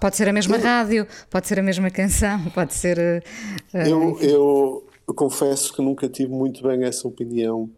[0.00, 2.98] Pode ser a mesma eu, rádio, pode ser a mesma canção, pode ser.
[3.72, 7.70] Uh, eu, eu, eu, confesso que nunca tive muito bem essa opinião,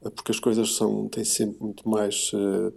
[0.00, 2.32] porque as coisas são, têm sempre muito mais.
[2.32, 2.72] Uh,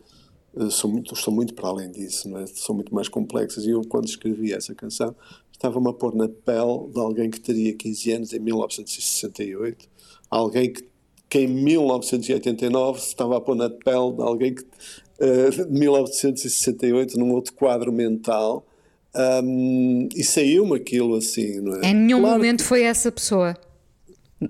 [0.71, 2.47] são, muito, estão muito para além disso, é?
[2.47, 3.65] são muito mais complexas.
[3.65, 5.13] E eu, quando escrevi essa canção,
[5.51, 9.89] estava-me a pôr na pele de alguém que teria 15 anos em 1968,
[10.29, 10.87] alguém que,
[11.29, 14.63] que em 1989 estava a pôr na pele de alguém que.
[15.17, 18.65] Uh, de 1968, num outro quadro mental,
[19.43, 21.89] um, e saiu-me aquilo assim, não é?
[21.89, 23.55] Em nenhum claro momento que, foi essa pessoa.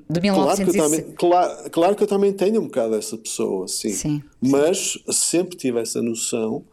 [0.09, 0.23] De 1960.
[0.25, 3.91] Claro que, também, claro, claro que eu também tenho um bocado essa pessoa, sim.
[3.91, 6.65] sim Mas sempre tive essa noção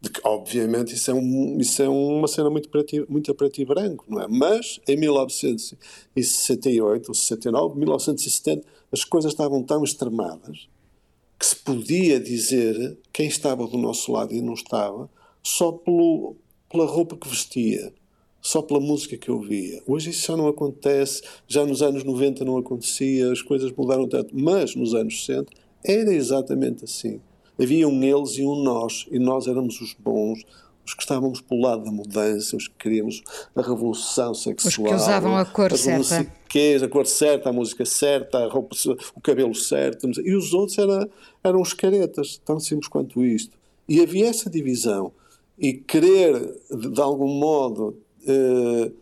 [0.00, 3.64] de que, obviamente, isso é, um, isso é uma cena muito preto, muito preto e
[3.64, 4.26] branco, não é?
[4.28, 10.68] Mas em 1968 ou 69, 1970, as coisas estavam tão extremadas
[11.38, 15.10] que se podia dizer quem estava do nosso lado e não estava
[15.42, 16.36] só pelo
[16.70, 17.92] pela roupa que vestia,
[18.40, 19.82] só pela música que ouvia.
[19.86, 24.34] Hoje isso já não acontece, já nos anos 90 não acontecia, as coisas mudaram tanto,
[24.38, 25.52] mas nos anos 60
[25.84, 27.20] era exatamente assim.
[27.60, 30.44] Havia um eles e um nós, e nós éramos os bons,
[30.84, 33.22] os que estávamos pelo lado da mudança, os que queríamos
[33.54, 34.86] a revolução sexual.
[34.86, 36.84] Os que usavam a cor certa.
[36.84, 38.74] a cor certa, a música certa, a roupa,
[39.14, 40.10] o cabelo certo.
[40.24, 41.08] E os outros era,
[41.44, 43.56] eram os caretas, tão simples quanto isto.
[43.88, 45.12] E havia essa divisão
[45.58, 46.32] e querer,
[46.70, 47.96] de, algum modo,
[48.26, 48.92] uh,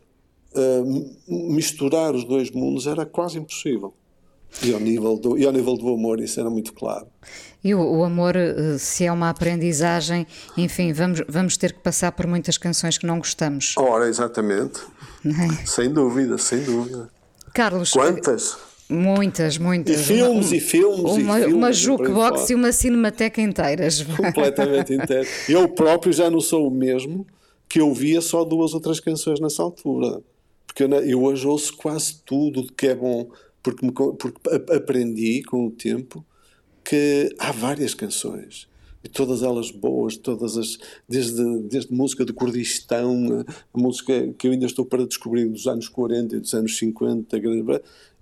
[0.55, 3.95] uh, misturar os dois mundos era quase impossível.
[4.63, 7.07] E ao, nível do, e ao nível do amor, isso era muito claro.
[7.63, 12.13] E o, o, amor, eh, se é uma aprendizagem, enfim, vamos, vamos ter que passar
[12.13, 13.75] por muitas canções que não gostamos.
[13.77, 14.81] Ora, exatamente.
[15.25, 15.67] É?
[15.67, 17.09] Sem dúvida, sem dúvida.
[17.53, 17.93] Carlos.
[17.93, 18.57] Quantas?
[18.89, 20.01] Muitas, muitas.
[20.01, 20.99] E filmes uma, e filmes.
[21.01, 24.03] Uma, e filmes, uma jukebox e uma cinemateca inteiras.
[24.17, 25.27] Completamente inteira.
[25.49, 27.27] Eu próprio já não sou o mesmo
[27.69, 30.23] que ouvia só duas ou três canções nessa altura.
[30.67, 33.29] Porque eu, eu hoje ouço quase tudo de que é bom,
[33.69, 36.25] porque, me, porque aprendi com o tempo
[36.85, 38.67] que há várias canções.
[39.05, 40.79] E todas elas boas, todas as.
[41.09, 45.89] Desde, desde música de Kurdistão, a música que eu ainda estou para descobrir dos anos
[45.89, 47.39] 40 e dos anos 50,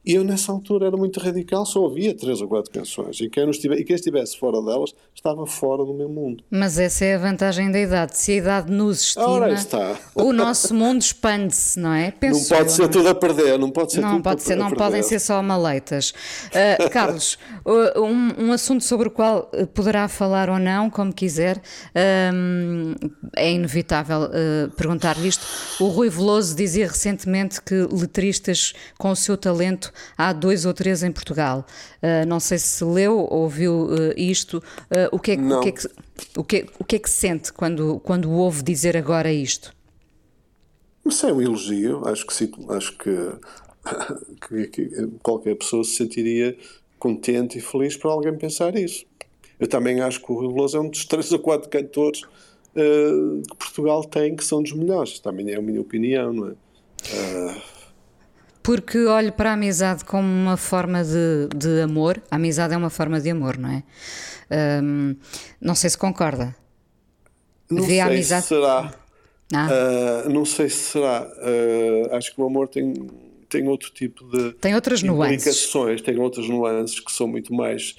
[0.07, 3.21] e eu, nessa altura, era muito radical, só ouvia três ou quatro canções.
[3.21, 6.45] E quem, estivesse, e quem estivesse fora delas estava fora do meu mundo.
[6.49, 8.17] Mas essa é a vantagem da idade.
[8.17, 9.49] Se a idade nos estima,
[10.15, 12.13] o nosso mundo expande-se, não é?
[12.13, 12.89] Penso não pode eu, ser não?
[12.91, 16.11] tudo a perder, não pode ser não tudo pode ser, Não podem ser só maleitas.
[16.11, 21.61] Uh, Carlos, um, um, assunto sobre o qual eh, poderá falar ou não, como quiser,
[22.33, 22.95] um,
[23.35, 25.45] é inevitável uh, perguntar-lhe isto.
[25.81, 31.03] O Rui Veloso dizia recentemente que letristas com o seu talento há dois ou três
[31.03, 31.67] em Portugal.
[32.03, 34.63] Uh, não sei se leu ou ouviu uh, isto.
[35.13, 35.89] O, que é, o, que é que,
[36.37, 39.75] o, que, o que é que sente quando, quando ouve dizer agora isto?
[41.05, 42.07] Isso é um elogio.
[42.07, 43.11] Acho que, acho que,
[44.49, 46.57] que, que qualquer pessoa se sentiria
[46.99, 49.05] contente e feliz por alguém pensar isso.
[49.59, 53.43] Eu também acho que o Rui Veloso é um dos três ou quatro cantores uh,
[53.43, 55.19] que Portugal tem que são dos melhores.
[55.19, 56.53] Também é a minha opinião, não é?
[56.53, 57.76] Uh,
[58.67, 62.21] porque olho para a amizade como uma forma de, de amor.
[62.29, 63.85] A amizade é uma forma de amor, não é?
[64.83, 65.15] Um,
[65.61, 66.53] não sei se concorda.
[67.71, 68.43] Não Vê sei a amizade...
[68.43, 68.93] se será.
[69.55, 69.69] Ah.
[70.27, 71.23] Uh, não sei se será.
[71.23, 72.93] Uh, acho que o amor tem,
[73.49, 74.55] tem outro tipo de.
[74.55, 75.73] Tem outras nuances.
[76.05, 77.95] Tem outras nuances que são muito mais.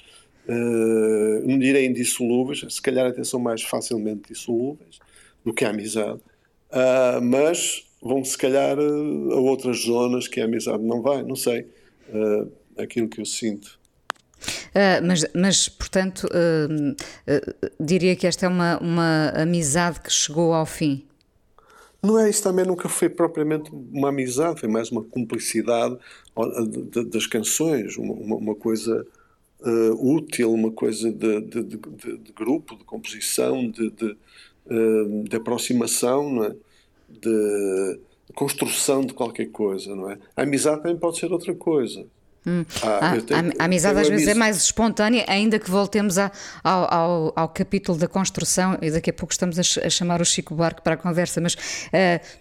[0.46, 4.98] Uh, não direi indissolúveis, se calhar até são mais facilmente dissolúveis
[5.42, 6.20] do que a amizade.
[7.22, 11.66] mas vão se calhar a outras zonas que a amizade não vai, não sei.
[12.76, 13.78] aquilo que eu sinto.
[14.68, 20.52] Uh, mas, mas, portanto, uh, uh, diria que esta é uma, uma amizade que chegou
[20.52, 21.04] ao fim.
[22.02, 25.96] Não é, isso também nunca foi propriamente uma amizade, foi mais uma cumplicidade
[27.10, 29.04] das canções, uma, uma coisa
[29.60, 31.76] uh, útil, uma coisa de, de, de,
[32.18, 36.54] de, grupo, de composição, de, uh, de aproximação, não é?
[37.08, 38.00] De
[38.34, 39.94] construção de qualquer coisa.
[39.94, 40.18] Não é?
[40.36, 42.06] A amizade também pode ser outra coisa.
[42.46, 42.64] Hum.
[42.82, 46.32] Ah, ah, tenho, a, amizade às vezes é mais espontânea, ainda que voltemos a,
[46.64, 50.24] ao, ao, ao, capítulo da construção, e daqui a pouco estamos a, a chamar o
[50.24, 51.58] Chico Buarque para a conversa, mas uh,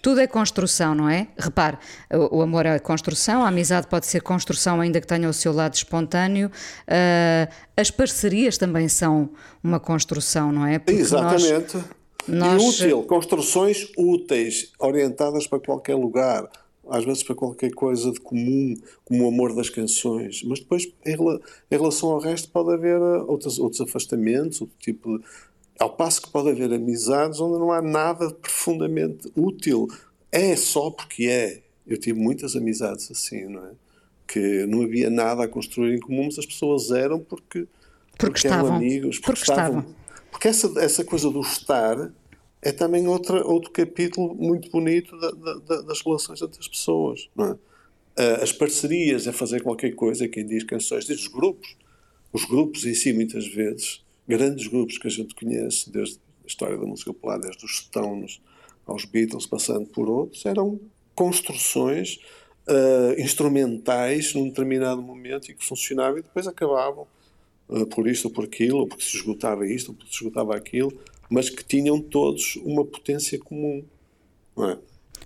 [0.02, 1.28] tudo é construção, não é?
[1.38, 1.78] Repare,
[2.10, 5.52] o, o, amor é construção, a amizade pode ser construção, ainda que tenha o seu
[5.52, 9.30] lado espontâneo, uh, as parcerias também são
[9.62, 10.80] uma construção, não é?
[10.80, 11.76] Porque Exatamente.
[11.76, 11.86] Nós,
[12.28, 12.62] nós...
[12.62, 16.50] E útil, construções úteis, orientadas para qualquer lugar
[16.90, 21.18] às vezes para qualquer coisa de comum, como o amor das canções, mas depois em,
[21.70, 25.26] relação ao resto pode haver eh, outros, outros afastamentos, outro tipo de,
[25.80, 29.88] ao passo que pode haver amizades onde não há nada profundamente útil.
[30.32, 31.62] É só porque é.
[31.86, 33.72] Eu tive muitas amizades assim, não é?
[34.28, 37.66] Que não havia nada a construir em comum, mas as pessoas eram porque,
[38.12, 38.66] porque, porque estavam.
[38.66, 39.80] eram amigos, porque, porque estavam.
[39.80, 39.96] estavam.
[40.38, 42.14] Porque essa, essa coisa do estar
[42.62, 47.28] é também outra, outro capítulo muito bonito da, da, das relações entre as pessoas.
[48.16, 48.44] É?
[48.44, 51.76] As parcerias é fazer qualquer coisa, quem diz canções, diz os grupos.
[52.32, 56.78] Os grupos em si, muitas vezes, grandes grupos que a gente conhece, desde a história
[56.78, 58.40] da música popular, desde os Stones
[58.86, 60.80] aos Beatles, passando por outros, eram
[61.16, 62.20] construções
[62.68, 67.08] uh, instrumentais num determinado momento e que funcionavam e depois acabavam
[67.94, 70.92] por isto ou por aquilo, porque se esgotava isto ou porque se esgotava aquilo
[71.30, 73.84] mas que tinham todos uma potência comum.
[74.56, 74.78] Não, é?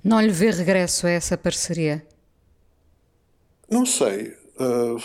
[0.04, 2.06] não lhe vê regresso a essa parceria?
[3.70, 4.34] Não sei.
[4.60, 5.00] Uh,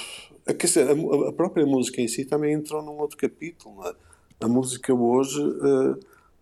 [0.54, 3.86] quer dizer, a, a, própria música em si também entrou num outro capítulo.
[3.86, 3.94] É?
[4.40, 5.98] A música hoje, uh,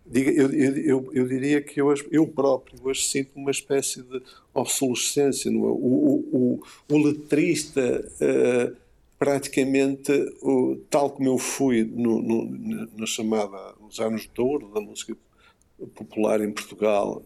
[0.06, 4.22] diga, eu, eu, eu, diria que eu, eu próprio hoje sinto uma espécie de
[4.54, 5.50] obsolescência.
[5.50, 5.68] Não é?
[5.68, 8.08] o, o, o, o letrista.
[8.20, 8.83] Uh,
[9.18, 14.80] praticamente o, tal como eu fui no, no, na chamada os anos de ouro da
[14.80, 15.16] música
[15.94, 17.22] popular em Portugal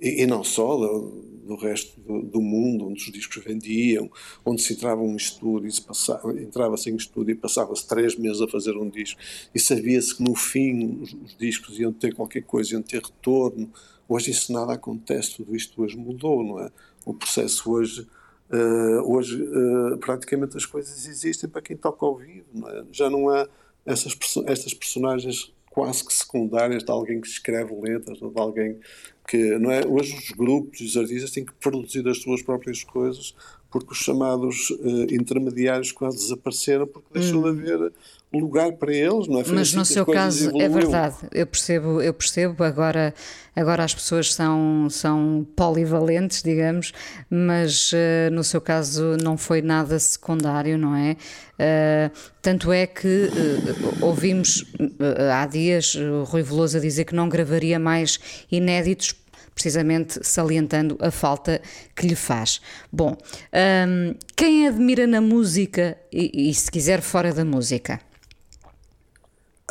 [0.00, 4.10] e, e não só do, do resto do, do, mundo onde os discos vendiam
[4.44, 8.48] onde se entrava um estúdio e passava, entrava-se em estúdio e passava-se três meses a
[8.48, 9.20] fazer um disco.
[9.54, 13.70] E sabia-se que no fim os, os, discos iam ter qualquer coisa iam ter retorno.
[14.08, 16.70] Hoje isso nada acontece tudo isto hoje mudou não é?
[17.04, 18.06] O processo hoje
[18.54, 22.84] Uh, hoje, uh, praticamente as coisas existem para quem toca ao vivo, não é?
[22.92, 23.48] já não há
[23.84, 28.78] essas, estas personagens quase que secundárias de alguém que escreve letras de alguém
[29.26, 32.84] que não é hoje os grupos e os artistas têm que produzir as suas próprias
[32.84, 33.34] coisas
[33.70, 37.42] porque os chamados uh, intermediários quase desapareceram porque deixou hum.
[37.42, 37.92] de haver
[38.40, 39.44] lugar para eles, não é?
[39.44, 43.14] Foi Mas assim no seu caso é verdade, eu percebo, eu percebo, agora,
[43.54, 46.92] agora as pessoas são, são polivalentes, digamos,
[47.30, 51.16] mas uh, no seu caso não foi nada secundário, não é?
[51.54, 52.10] Uh,
[52.42, 54.64] tanto é que uh, ouvimos
[55.32, 58.18] há dias o Rui Veloso a dizer que não gravaria mais
[58.50, 59.14] inéditos
[59.54, 61.62] precisamente salientando a falta
[61.94, 62.60] que lhe faz.
[62.92, 63.16] Bom,
[63.88, 68.00] um, quem admira na música e, e, se quiser fora da música?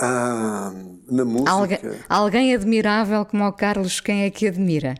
[0.05, 0.73] Ah,
[1.09, 1.49] na música.
[1.49, 1.75] Algu
[2.09, 4.95] alguém admirável como o Carlos, quem é que admira?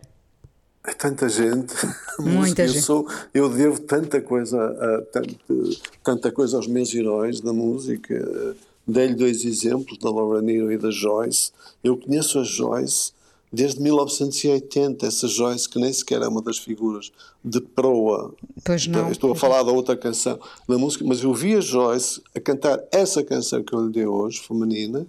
[0.88, 1.74] É tanta gente.
[2.20, 2.82] Muita eu gente.
[2.82, 5.38] Sou, eu devo tanta coisa, a, tanta,
[6.02, 8.56] tanta coisa aos meus heróis da música.
[8.88, 11.52] Dei-lhe dois exemplos, da Laura Neal e da Joyce.
[11.84, 13.12] Eu conheço a Joyce
[13.54, 17.12] desde 1980, essa Joyce, que nem sequer é uma das figuras
[17.46, 18.34] de proa.
[18.66, 19.12] Pois não.
[19.12, 22.84] Estou a falar da outra canção da música, mas eu vi a Joyce a cantar
[22.92, 25.06] essa canção que eu lhe dei hoje, feminina,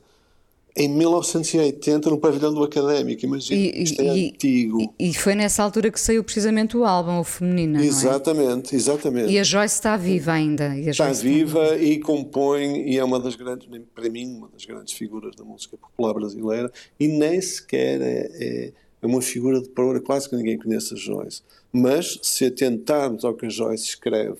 [0.76, 4.94] em 1980 no pavilhão do Académico, imagina, isto é e, antigo.
[4.98, 8.78] E, foi nessa altura que saiu precisamente o álbum, o Feminina, Exatamente, é?
[8.78, 9.32] exatamente.
[9.32, 10.76] E a Joyce está viva ainda.
[10.76, 15.36] está viva e compõe, e é uma das grandes, para mim, uma das grandes figuras
[15.36, 20.28] da música popular brasileira, e nem sequer é, é, é uma figura de proa, quase
[20.28, 21.42] que ninguém conhece a Joyce.
[21.72, 24.38] Mas, se atentarmos ao que a Joyce escreve,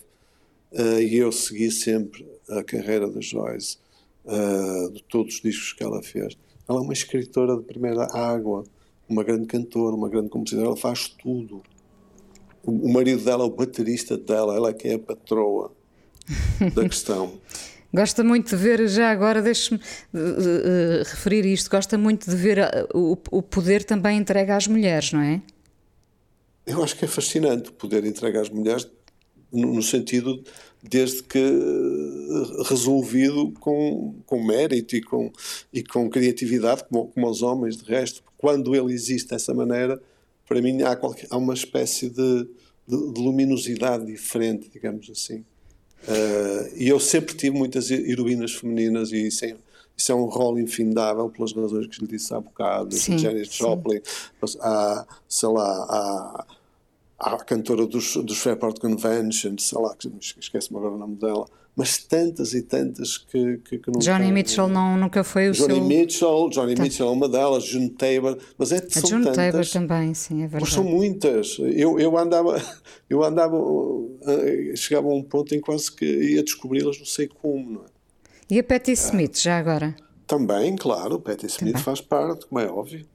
[0.72, 3.78] uh, e eu segui sempre a carreira da Joyce,
[4.24, 6.36] uh, de todos os discos que ela fez.
[6.68, 8.64] Ela é uma escritora de primeira água.
[9.08, 11.62] uma grande cantora, uma grande compositora, ela faz tudo.
[12.62, 15.72] O, o marido dela é o baterista dela, ela é quem é a patroa
[16.74, 17.38] da questão.
[17.92, 22.58] Gosta muito de ver, já agora deixe-me uh, uh, referir isto, gosta muito de ver
[22.92, 25.40] o, o poder também entregue às mulheres, não é?
[26.66, 28.88] Eu acho que é fascinante o poder entregue às mulheres,
[29.54, 30.42] no, no sentido
[30.86, 35.32] desde que eh, resolvido com, com mérito e com,
[35.72, 38.22] e com criatividade, como, como os homens, de resto.
[38.36, 40.00] Quando ele existe dessa maneira,
[40.46, 42.46] para mim há, qualquer, há uma espécie de,
[42.86, 45.38] de, de luminosidade diferente, digamos assim.
[46.06, 49.56] Uh, e eu sempre tive muitas heroínas femininas e isso é,
[49.96, 54.02] isso é um rol infindável pelas razões que lhe disse há bocado, sim, Janis Joplin,
[54.60, 56.46] há, sei lá, há
[57.24, 61.46] a cantora dos, dos Fairport Convention, sei lá, esquece-me agora o nome dela,
[61.76, 65.52] mas tantas e tantas que, que, que não Johnny tem, Mitchell não, nunca foi o
[65.52, 65.84] Johnny seu...
[65.84, 66.82] Mitchell, Johnny tá.
[66.82, 70.46] Mitchell é uma delas, June Tabor, mas é, a June tantas, Tabor também, sim, é
[70.46, 70.64] verdade.
[70.64, 71.56] Mas são muitas.
[71.58, 72.62] Eu, eu andava,
[73.10, 73.56] eu andava,
[74.26, 77.94] eh, chegava a um ponto em quase que ia descobri-las, não sei como, não é?
[78.50, 79.96] E a Patti Smith, já agora?
[80.26, 81.82] Também, claro, Patti Smith também.
[81.82, 83.06] faz parte, como é óbvio.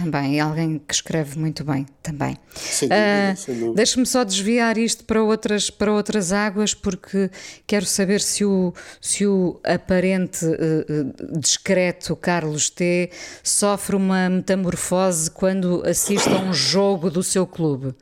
[0.00, 2.34] Também, é alguém que escreve muito bem, também.
[2.54, 3.74] Sem dúvida, uh.
[3.74, 7.30] Deixe-me só desviar isto para outras, para outras águas, porque
[7.66, 13.10] quero saber se o, se o aparente uh, discreto Carlos T
[13.44, 17.94] sofre uma metamorfose quando assiste a um jogo do seu clube.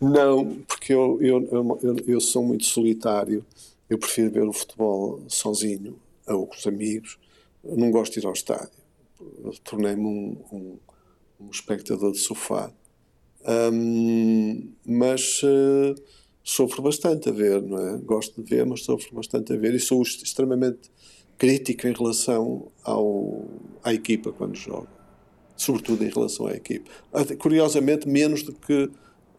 [0.00, 3.44] Não, porque eu, eu, eu, eu sou muito solitário.
[3.90, 7.18] Eu prefiro ver o futebol sozinho, ou com os amigos.
[7.62, 8.81] não gosto de ir ao estádio
[9.64, 10.78] tornei-me um, um,
[11.40, 12.72] um, espectador de sofá.
[13.72, 15.94] Um, mas uh,
[16.42, 17.98] sofro bastante a ver, não é?
[17.98, 20.90] Gosto de ver, mas sofro bastante a ver e sou extremamente
[21.38, 23.44] crítico em relação ao,
[23.82, 24.88] à equipa quando jogo.
[25.56, 26.90] Sobretudo em relação à equipa.
[27.38, 28.90] Curiosamente, menos do que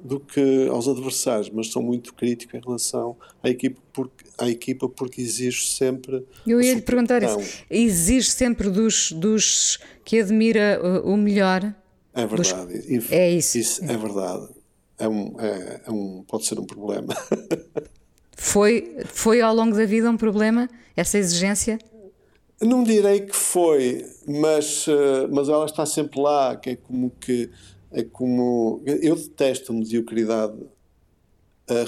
[0.04, 4.90] do que aos adversários, mas sou muito crítico em relação à equipa porque, à equipa
[4.90, 6.26] porque exige sempre.
[6.46, 7.64] Eu ia lhe perguntar isso.
[7.70, 11.74] Exige sempre dos, dos que admira o melhor.
[12.14, 12.98] É verdade.
[12.98, 13.12] Dos...
[13.12, 13.58] É isso.
[13.58, 14.50] Isso é verdade.
[15.00, 17.16] É um, é, é um, pode ser um problema.
[18.36, 21.80] foi, foi ao longo da vida um problema, essa exigência?
[22.62, 27.50] Não direi que foi, mas, eh, mas ela está sempre lá, que é como que
[27.94, 28.82] é como.
[28.86, 30.58] Eu detesto a mediocridade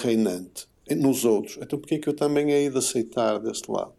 [0.01, 1.57] reinante nos outros.
[1.61, 3.91] Então porquê é que eu também hei de aceitar deste lado?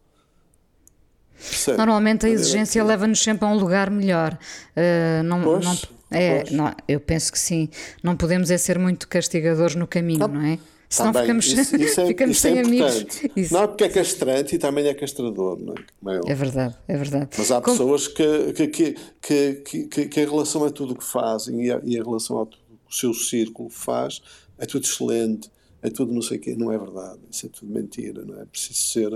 [1.38, 1.78] Sério?
[1.78, 4.38] Normalmente a exigência leva-nos sempre a um lugar melhor.
[4.74, 5.76] Uh, não, pois, não,
[6.10, 7.68] é, não, eu penso que sim.
[8.02, 10.58] Não podemos é ser muito castigadores no caminho, não, não é?
[10.96, 13.06] Senão tá ficamos, isso, isso é, ficamos isso é sem amigos.
[13.36, 13.54] Isso.
[13.54, 15.74] Não, porque é castrante e também é castrador, não
[16.12, 16.16] é?
[16.16, 17.28] É, é verdade, é verdade.
[17.36, 17.76] Mas há Como...
[17.76, 19.54] pessoas que, que, que,
[19.88, 22.46] que, que, em relação a tudo o que fazem e, a, e em relação a
[22.46, 24.22] tudo o seu círculo faz,
[24.58, 25.50] é tudo excelente,
[25.82, 26.54] é tudo não sei o quê.
[26.56, 28.44] Não é verdade, isso é tudo mentira, não é?
[28.46, 29.10] Preciso ser,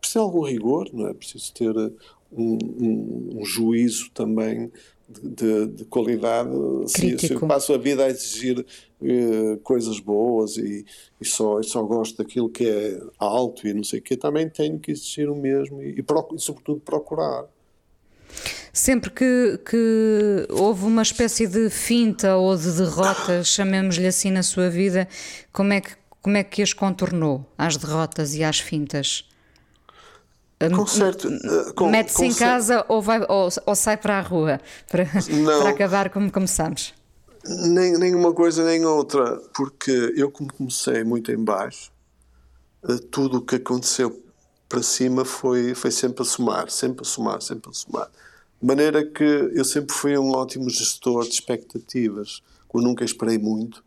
[0.00, 1.14] preciso ter algum rigor, não é?
[1.14, 1.74] Preciso ter
[2.30, 4.70] um, um, um juízo também
[5.20, 6.50] de, de qualidade.
[6.86, 8.64] Se, se, eu passo a vida a exigir
[9.00, 10.84] uh, coisas boas e,
[11.20, 14.48] e, só, e só gosto daquilo que é alto e não sei o quê, também
[14.48, 17.44] tenho que exigir o mesmo e, e, e sobretudo, procurar.
[18.72, 24.70] Sempre que, que, houve uma espécie de finta ou de derrota, chamemos-lhe assim, na sua
[24.70, 25.06] vida,
[25.52, 25.90] como é que,
[26.22, 29.28] como é que as contornou, às derrotas e às fintas?
[30.70, 31.28] Com certo.
[31.28, 34.60] Uh, Mete-se em casa ou, vai, ou, ou, sai para a rua
[34.90, 36.94] para, para acabar como começamos?
[37.44, 41.90] Nem, nem uma coisa nem outra, porque eu, como comecei muito em baixo,
[42.84, 44.22] uh, tudo o que aconteceu
[44.68, 48.08] para cima foi, foi sempre a somar, sempre a somar, sempre a somar.
[48.60, 52.42] De maneira que eu sempre fui um ótimo gestor de expectativas,
[52.72, 53.84] eu nunca esperei muito,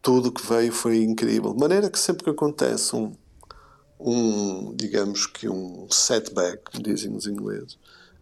[0.00, 1.52] tudo o que veio foi incrível.
[1.52, 3.12] De maneira que sempre que acontece um
[3.98, 7.78] um, digamos que um setback, como dizem os ingleses.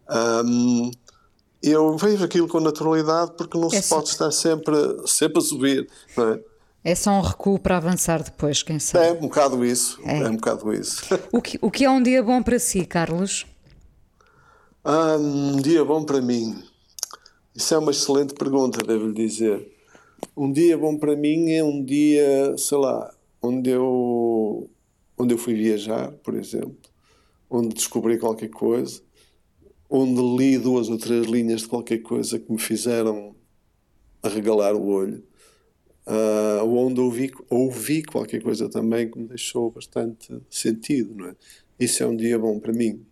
[0.09, 0.91] Um,
[1.63, 4.75] eu vejo aquilo com naturalidade porque não é se pode estar sempre,
[5.07, 6.41] sempre a subir, não é?
[6.87, 9.07] É só um recuo para avançar depois, quem sabe?
[9.07, 9.99] É um bocado isso.
[10.05, 11.03] É, é um bocado isso.
[11.33, 13.47] O que, o que é um dia bom para si, Carlos?
[14.85, 16.63] Ah, um dia bom para mim.
[17.55, 19.67] Isso é uma excelente pergunta, devo-lhe dizer.
[20.37, 23.11] Um dia bom para mim é um dia, sei lá,
[23.41, 24.69] onde eu
[25.19, 26.79] onde eu fui viajar, por exemplo,
[27.49, 29.01] onde descobri qualquer coisa,
[29.89, 33.35] onde li duas ou três linhas de qualquer coisa que me fizeram
[34.23, 35.23] arregalar o olho,
[36.07, 41.37] uh, onde ouvi, ouvi qualquer coisa também que me deixou bastante sentido, não é?
[41.79, 43.05] Isso é um dia bom para mim.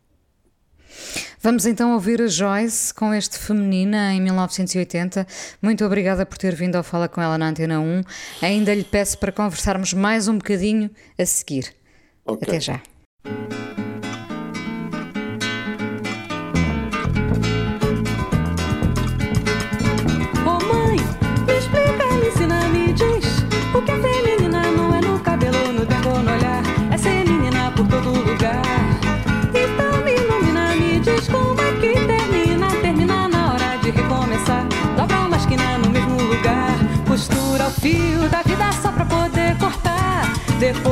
[1.41, 5.27] Vamos então ouvir a Joyce com este Feminina em 1980.
[5.61, 8.03] Muito obrigada por ter vindo ao Fala com ela na Antena 1.
[8.41, 11.82] Ainda lhe peço para conversarmos mais um bocadinho a seguir.
[12.25, 12.49] Ok.
[12.49, 12.81] Até já.
[20.47, 20.97] Ô mãe,
[21.47, 23.43] me explica, me ensina, me diz.
[23.75, 26.63] O que é feminina não é no cabelo, no tempo, no olhar.
[26.93, 28.63] É ser menina por todo lugar.
[29.53, 32.69] Então me ilumina, me diz como é que termina.
[32.83, 34.65] Termina na hora de recomeçar.
[34.97, 36.79] Dobra uma esquina no mesmo lugar.
[37.09, 40.33] Costura o fio da vida só pra poder cortar.
[40.61, 40.92] Depois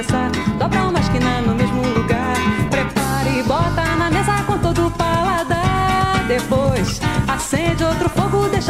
[0.00, 2.36] de recomeçar Dobra uma esquina no mesmo lugar.
[2.70, 6.24] Prepara e bota na mesa com todo o paladar.
[6.26, 8.69] Depois acende outro fogo, deixa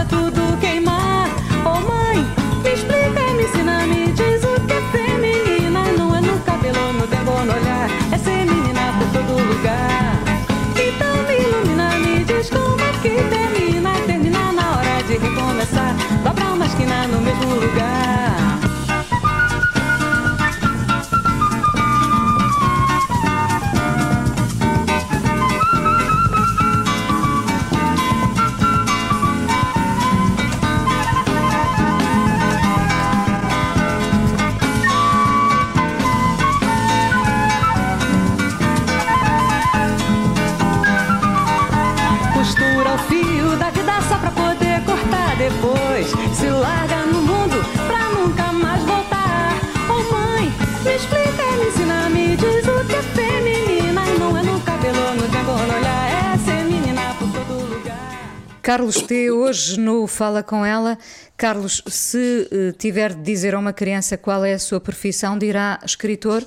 [58.91, 60.99] Carlos T, hoje no Fala Com Ela.
[61.37, 65.79] Carlos, se eh, tiver de dizer a uma criança qual é a sua profissão, dirá
[65.85, 66.45] escritor?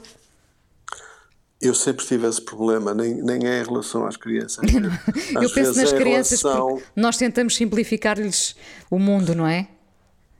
[1.61, 4.65] Eu sempre tive esse problema, nem, nem é em relação às crianças.
[5.33, 8.55] Eu Às penso vezes nas é crianças relação- porque nós tentamos simplificar-lhes
[8.91, 9.69] o mundo, não é?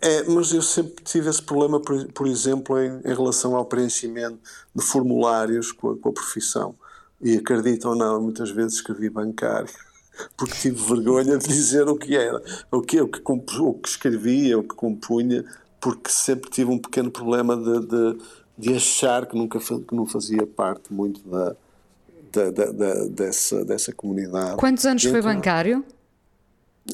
[0.01, 4.38] É, mas eu sempre tive esse problema, por, por exemplo, em, em relação ao preenchimento
[4.76, 6.76] de formulários com a, com a profissão.
[7.22, 9.70] E acredito ou não, muitas vezes escrevi bancário,
[10.38, 12.41] porque tive vergonha de dizer o que era,
[12.72, 15.43] o que, o que, o que escrevia, o que compunha,
[15.82, 18.18] porque sempre tive um pequeno problema de, de,
[18.57, 21.55] de achar que, nunca, que não fazia parte muito da,
[22.32, 24.57] da, da- da- dessa, dessa comunidade.
[24.57, 25.84] Quantos anos E foi então- bancário?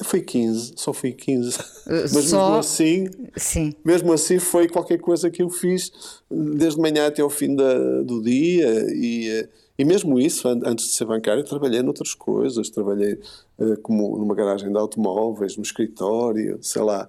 [0.04, 1.58] Foi 15, só fui 15.
[1.86, 3.72] Mas Eh, só- mesmo assim, Sim.
[3.84, 5.90] mesmo assim foi qualquer coisa que eu fiz
[6.30, 9.48] desde manhã até ao fim da, do dia e, eh,
[9.80, 13.18] e mesmo isso, an- antes de ser bancário, trabalhei noutras coisas, trabalhei
[13.58, 17.08] eh, como numa garagem de automóveis, no escritório, sei lá.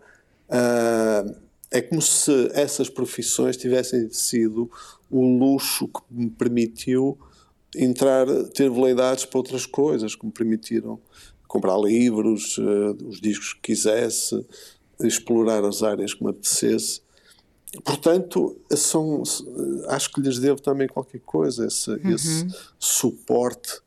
[0.49, 1.26] Ah,
[1.69, 4.69] é como se essas profissões tivessem sido
[5.09, 7.17] o luxo que me permitiu
[7.76, 10.99] entrar, ter veleidades para outras coisas, que me permitiram
[11.47, 14.45] comprar livros, eh, os discos que quisesse,
[15.01, 17.01] explorar as áreas que me apetecesse.
[17.86, 19.24] Portanto, são,
[19.88, 22.47] acho que lhes devo também qualquer coisa, esse, esse
[22.78, 23.80] suporte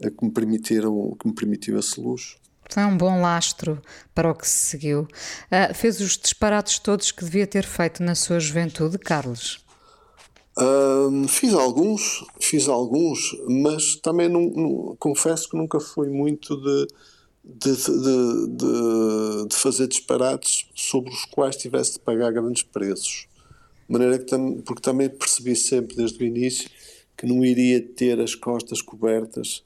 [0.00, 2.36] eh, que me permitiram, que me permitiu esse luxo.
[2.70, 3.80] Foi um bom lastro
[4.14, 5.06] para o que se seguiu.
[5.50, 9.64] Ah, fez os disparates todos que devia ter feito na sua juventude, Carlos?
[11.28, 16.86] Fiz alguns, fiz alguns, mas também não, não- confesso que nunca fui muito de,
[17.44, 23.27] de, de, de- de fazer disparates sobre os quais tivesse de pagar grandes preços.
[23.88, 26.68] De maneira que tam, porque também percebi sempre desde o início
[27.16, 29.64] que não iria ter as costas cobertas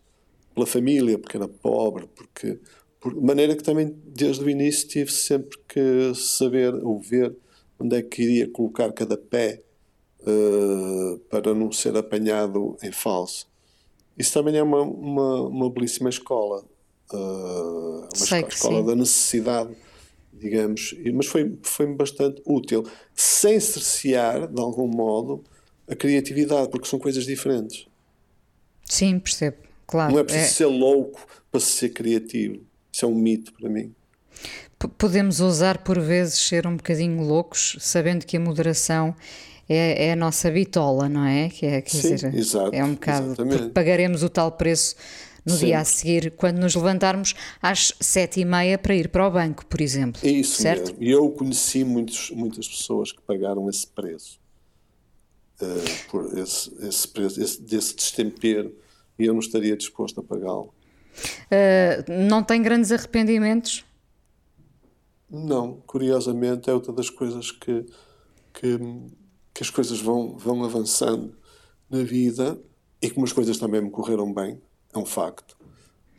[0.55, 2.59] pela família, porque era pobre, porque
[3.01, 7.35] por, de maneira que também desde o início tive sempre que saber ou ver
[7.79, 9.61] onde é que iria colocar cada pé
[10.25, 13.49] eh, para não ser apanhado em falso.
[14.17, 16.65] Isso também é uma, uma, uma belíssima escola.
[17.13, 18.87] eh, uma Sei escola sim.
[18.87, 19.71] da necessidade,
[20.43, 20.95] digamos.
[21.15, 22.85] Mas foi, foi bastante útil,
[23.15, 25.43] sem cercear, de algum modo,
[25.89, 27.87] a criatividade, porque são coisas diferentes.
[28.85, 29.57] Sim, percebo.
[29.87, 30.13] Claro.
[30.13, 32.61] Não é preciso é- ser louco para ser criativo.
[32.93, 33.95] Isso é um mito para mim.
[34.79, 39.15] P- Podemos ousar por vezes ser um bocadinho loucos, sabendo que a moderação
[39.69, 41.49] é, é a nossa bitola, não é?
[41.49, 43.37] Que é, quer Sim, dizer, exato, é um bocado.
[43.73, 44.97] pagaremos o tal preço
[45.45, 49.31] no dia a seguir, quando nos levantarmos às sete e meia para ir para o
[49.31, 50.21] banco, por exemplo.
[50.25, 50.95] É isso certo?
[51.01, 54.41] E eu conheci muitos, muitas pessoas que pagaram esse preço.
[55.61, 58.75] eh, por esse, esse preço, esse, desse destempero
[59.19, 60.75] e eu não estaria disposto a pagá-lo.
[61.51, 63.85] Uh, não tem grandes arrependimentos?
[65.31, 67.85] Não, curiosamente é outra das coisas que,
[68.53, 68.79] que,
[69.55, 71.37] que as coisas vão, vão avançando
[71.89, 72.59] na vida
[73.01, 74.61] e como as coisas também me correram bem,
[74.95, 75.57] é um facto.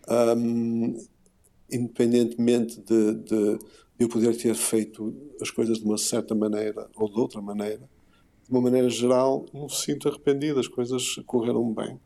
[0.07, 0.97] Um,
[1.71, 3.59] independentemente de, de,
[3.97, 7.89] eu poder ter feito as coisas de uma certa maneira ou de outra maneira,
[8.43, 11.99] de uma maneira geral, não me sinto arrependido, as coisas correram bem.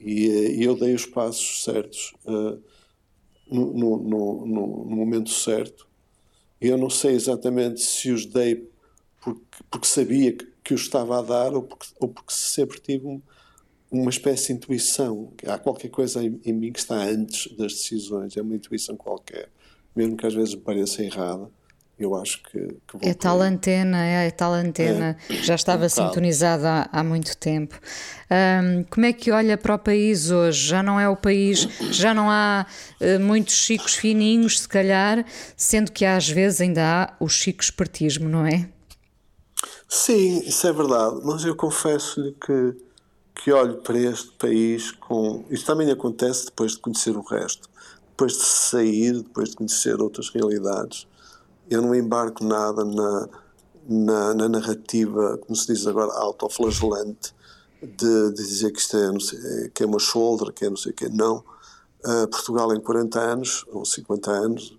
[0.00, 0.26] E,
[0.60, 2.62] e eu dei os passos certos uh,
[3.50, 5.88] no, no, no, no, momento certo.
[6.60, 8.68] Eu não sei exatamente se os dei
[9.20, 13.20] porque, porque sabia que, que os estava a dar ou porque, ou porque sempre tive
[13.90, 15.32] uma espécie de intuição.
[15.46, 19.48] Há qualquer coisa em, mim que está antes das decisões, é uma intuição qualquer,
[19.94, 21.48] mesmo que às vezes me pareça errada.
[21.98, 25.88] Eu acho que, que é tal antena, é, é tal antena, é, já estava um
[25.88, 27.74] sintonizada há, há, muito tempo.
[28.30, 30.68] Um, como é que olha para o país hoje?
[30.68, 32.66] Já não é o país, já não há
[33.00, 35.24] uh, muitos chicos fininhos, se calhar,
[35.56, 38.68] sendo que às vezes ainda há o chico espertismo, não é?
[39.88, 42.76] Sim, isso é verdade, mas eu confesso-lhe que
[43.38, 45.44] que olho para este país com.
[45.48, 47.70] Isto também acontece depois de conhecer o resto.
[48.10, 51.06] Depois de sair, depois de conhecer outras realidades.
[51.70, 53.28] Eu não embarco nada na,
[53.88, 57.32] na, na narrativa, como se diz agora, autoflagelante,
[57.80, 60.90] de, de dizer que isto é, sei, que é uma shoulder, que é não sei
[60.90, 61.08] o quê.
[61.08, 61.44] Não.
[62.04, 64.76] Uh, Portugal, em 40 anos, ou 50 anos,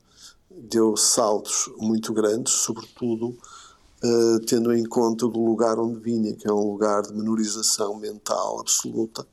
[0.52, 3.38] deu saltos muito grandes, sobretudo
[4.04, 8.60] uh, tendo em conta o lugar onde vinha, que é um lugar de menorização mental
[8.60, 9.26] absoluta.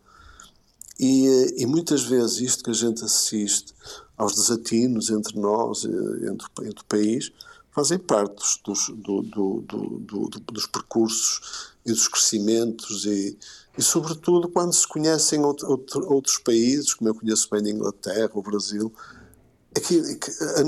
[0.98, 3.74] E, uh, e muitas vezes isto que a gente assiste
[4.16, 7.30] aos desatinos entre nós, eh, entre, entre o país,
[7.70, 13.36] fazem parte dos, do, do, do, dos percursos e dos crescimentos e,
[13.76, 18.30] e sobretudo quando se conhecem outro, outro, outros países, como eu conheço bem a Inglaterra,
[18.32, 18.90] o Brasil,
[19.76, 20.00] Aqui,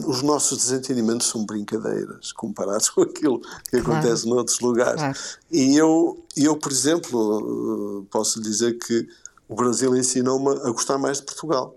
[0.07, 3.41] os nossos desentendimentos são brincadeiras comparados com aquilo
[3.71, 4.37] que acontece claro.
[4.37, 5.01] noutros lugares.
[5.01, 5.19] Claro.
[5.51, 9.09] E eu, eu, por exemplo, posso dizer que
[9.49, 11.75] o Brasil ensinou-me a gostar mais de Portugal.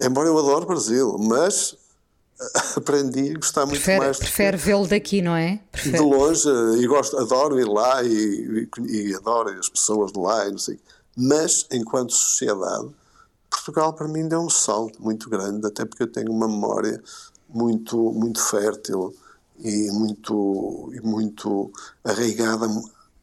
[0.00, 1.76] Embora eu adore o Brasil, mas
[2.76, 4.18] aprendi a gostar muito prefere, mais.
[4.18, 5.60] Prefere vê-lo daqui, não é?
[5.70, 5.96] Prefere.
[5.96, 6.48] De longe,
[6.78, 10.58] e gosto, adoro ir lá e, e, e adoro as pessoas de lá e não
[10.58, 10.78] sei.
[11.16, 12.88] Mas, enquanto sociedade,
[13.54, 17.00] Portugal para mim deu um salto muito grande, até porque eu tenho uma memória
[17.48, 19.14] muito, muito fértil
[19.58, 21.70] e muito, e muito
[22.02, 22.66] arraigada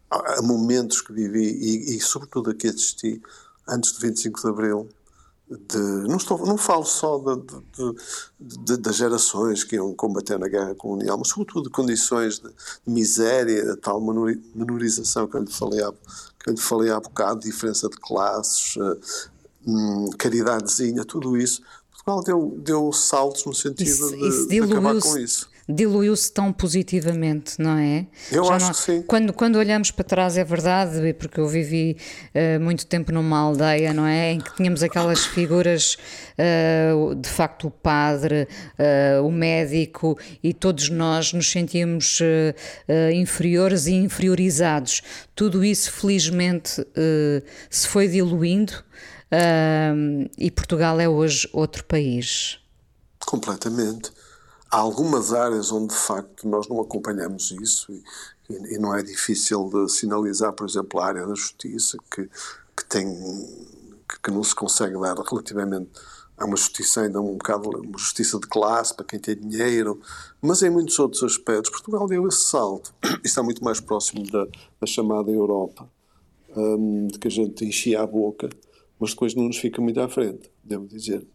[0.09, 3.21] a, momentos que vivi e, e, sobretudo a que assisti
[3.67, 4.89] antes de 25 de Abril.
[5.49, 5.77] De,
[6.07, 10.73] não, estou, não falo só de, de, de, das gerações que iam combater na guerra
[10.75, 12.49] colonial, mas sobretudo de condições de,
[12.88, 15.91] miséria, a tal menorização que eu lhe falei há,
[16.39, 18.77] que eu lhe falei há bocado, diferença de classes,
[19.66, 21.62] hum, caridadezinha, tudo isso.
[21.89, 26.51] Portugal deu, deu saltos no sentido isso, de, isso de acabar com isso diluiu-se tão
[26.51, 28.05] positivamente, não é?
[28.32, 29.01] Eu Já acho não, que sim.
[29.03, 31.97] Quando, quando olhamos para trás é verdade, porque eu vivi
[32.36, 34.34] uh, muito tempo numa aldeia, não é?
[34.34, 35.97] Em que tínhamos aquelas figuras,
[36.38, 38.47] uh, de facto, o padre,
[38.78, 42.20] uh, o médico, e todos nós nos sentíamos
[43.14, 45.01] inferiores e inferiorizados.
[45.36, 46.86] Tudo isso, felizmente,
[47.70, 48.74] se foi diluindo.
[50.38, 52.59] E Portugal é hoje outro país.
[53.25, 54.11] Completamente
[54.71, 58.03] há algumas áreas onde de facto nós não acompanhamos isso e,
[58.73, 62.29] e, não é difícil de sinalizar, por exemplo, a área da justiça que,
[62.75, 63.05] que tem
[64.07, 65.89] que, que não se consegue dar relativamente
[66.38, 70.01] a uma justiça ainda um bocado uma justiça de classe para quem tem dinheiro,
[70.41, 72.93] mas em muitos outros aspectos Portugal deu esse salto.
[73.23, 74.45] Está muito mais próximo da,
[74.79, 75.88] da chamada Europa,
[76.55, 78.49] um, de que a gente enchia a boca,
[79.01, 81.25] mas depois não nos fica muito à frente, devo dizer.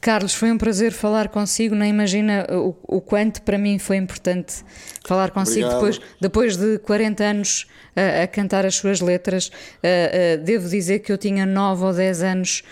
[0.00, 1.74] Carlos, foi um prazer falar consigo.
[1.74, 4.62] Nem imagina o, o quanto para mim foi importante
[5.06, 7.66] falar consigo depois, depois de 40 anos
[7.96, 9.48] uh, a cantar as suas letras.
[9.48, 12.62] Uh, uh, devo dizer que eu tinha 9 ou 10 anos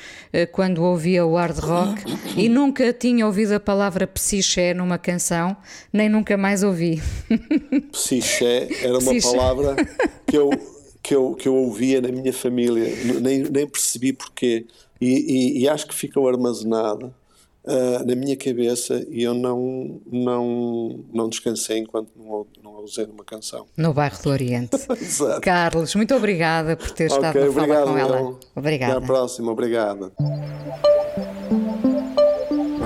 [0.50, 2.02] quando ouvia o hard rock
[2.36, 5.56] e nunca tinha ouvido a palavra psiché numa canção,
[5.92, 7.00] nem nunca mais ouvi.
[7.92, 9.36] Psiché era uma psiché.
[9.36, 9.76] palavra
[10.26, 10.50] que eu,
[11.04, 12.88] que, eu, que eu ouvia na minha família,
[13.20, 14.66] nem, nem percebi porquê
[14.98, 17.14] e, e, e acho que ficou armazenada
[17.64, 23.22] uh, na minha cabeça e eu não, não, não descansei enquanto não, não usei numa
[23.22, 23.66] canção.
[23.76, 24.78] No bairro do Oriente.
[24.98, 25.42] Exato.
[25.42, 28.38] Carlos, muito obrigada por ter estado okay, a falar com ela.
[28.56, 28.92] Obrigada.
[28.94, 30.10] Até à próxima, obrigada.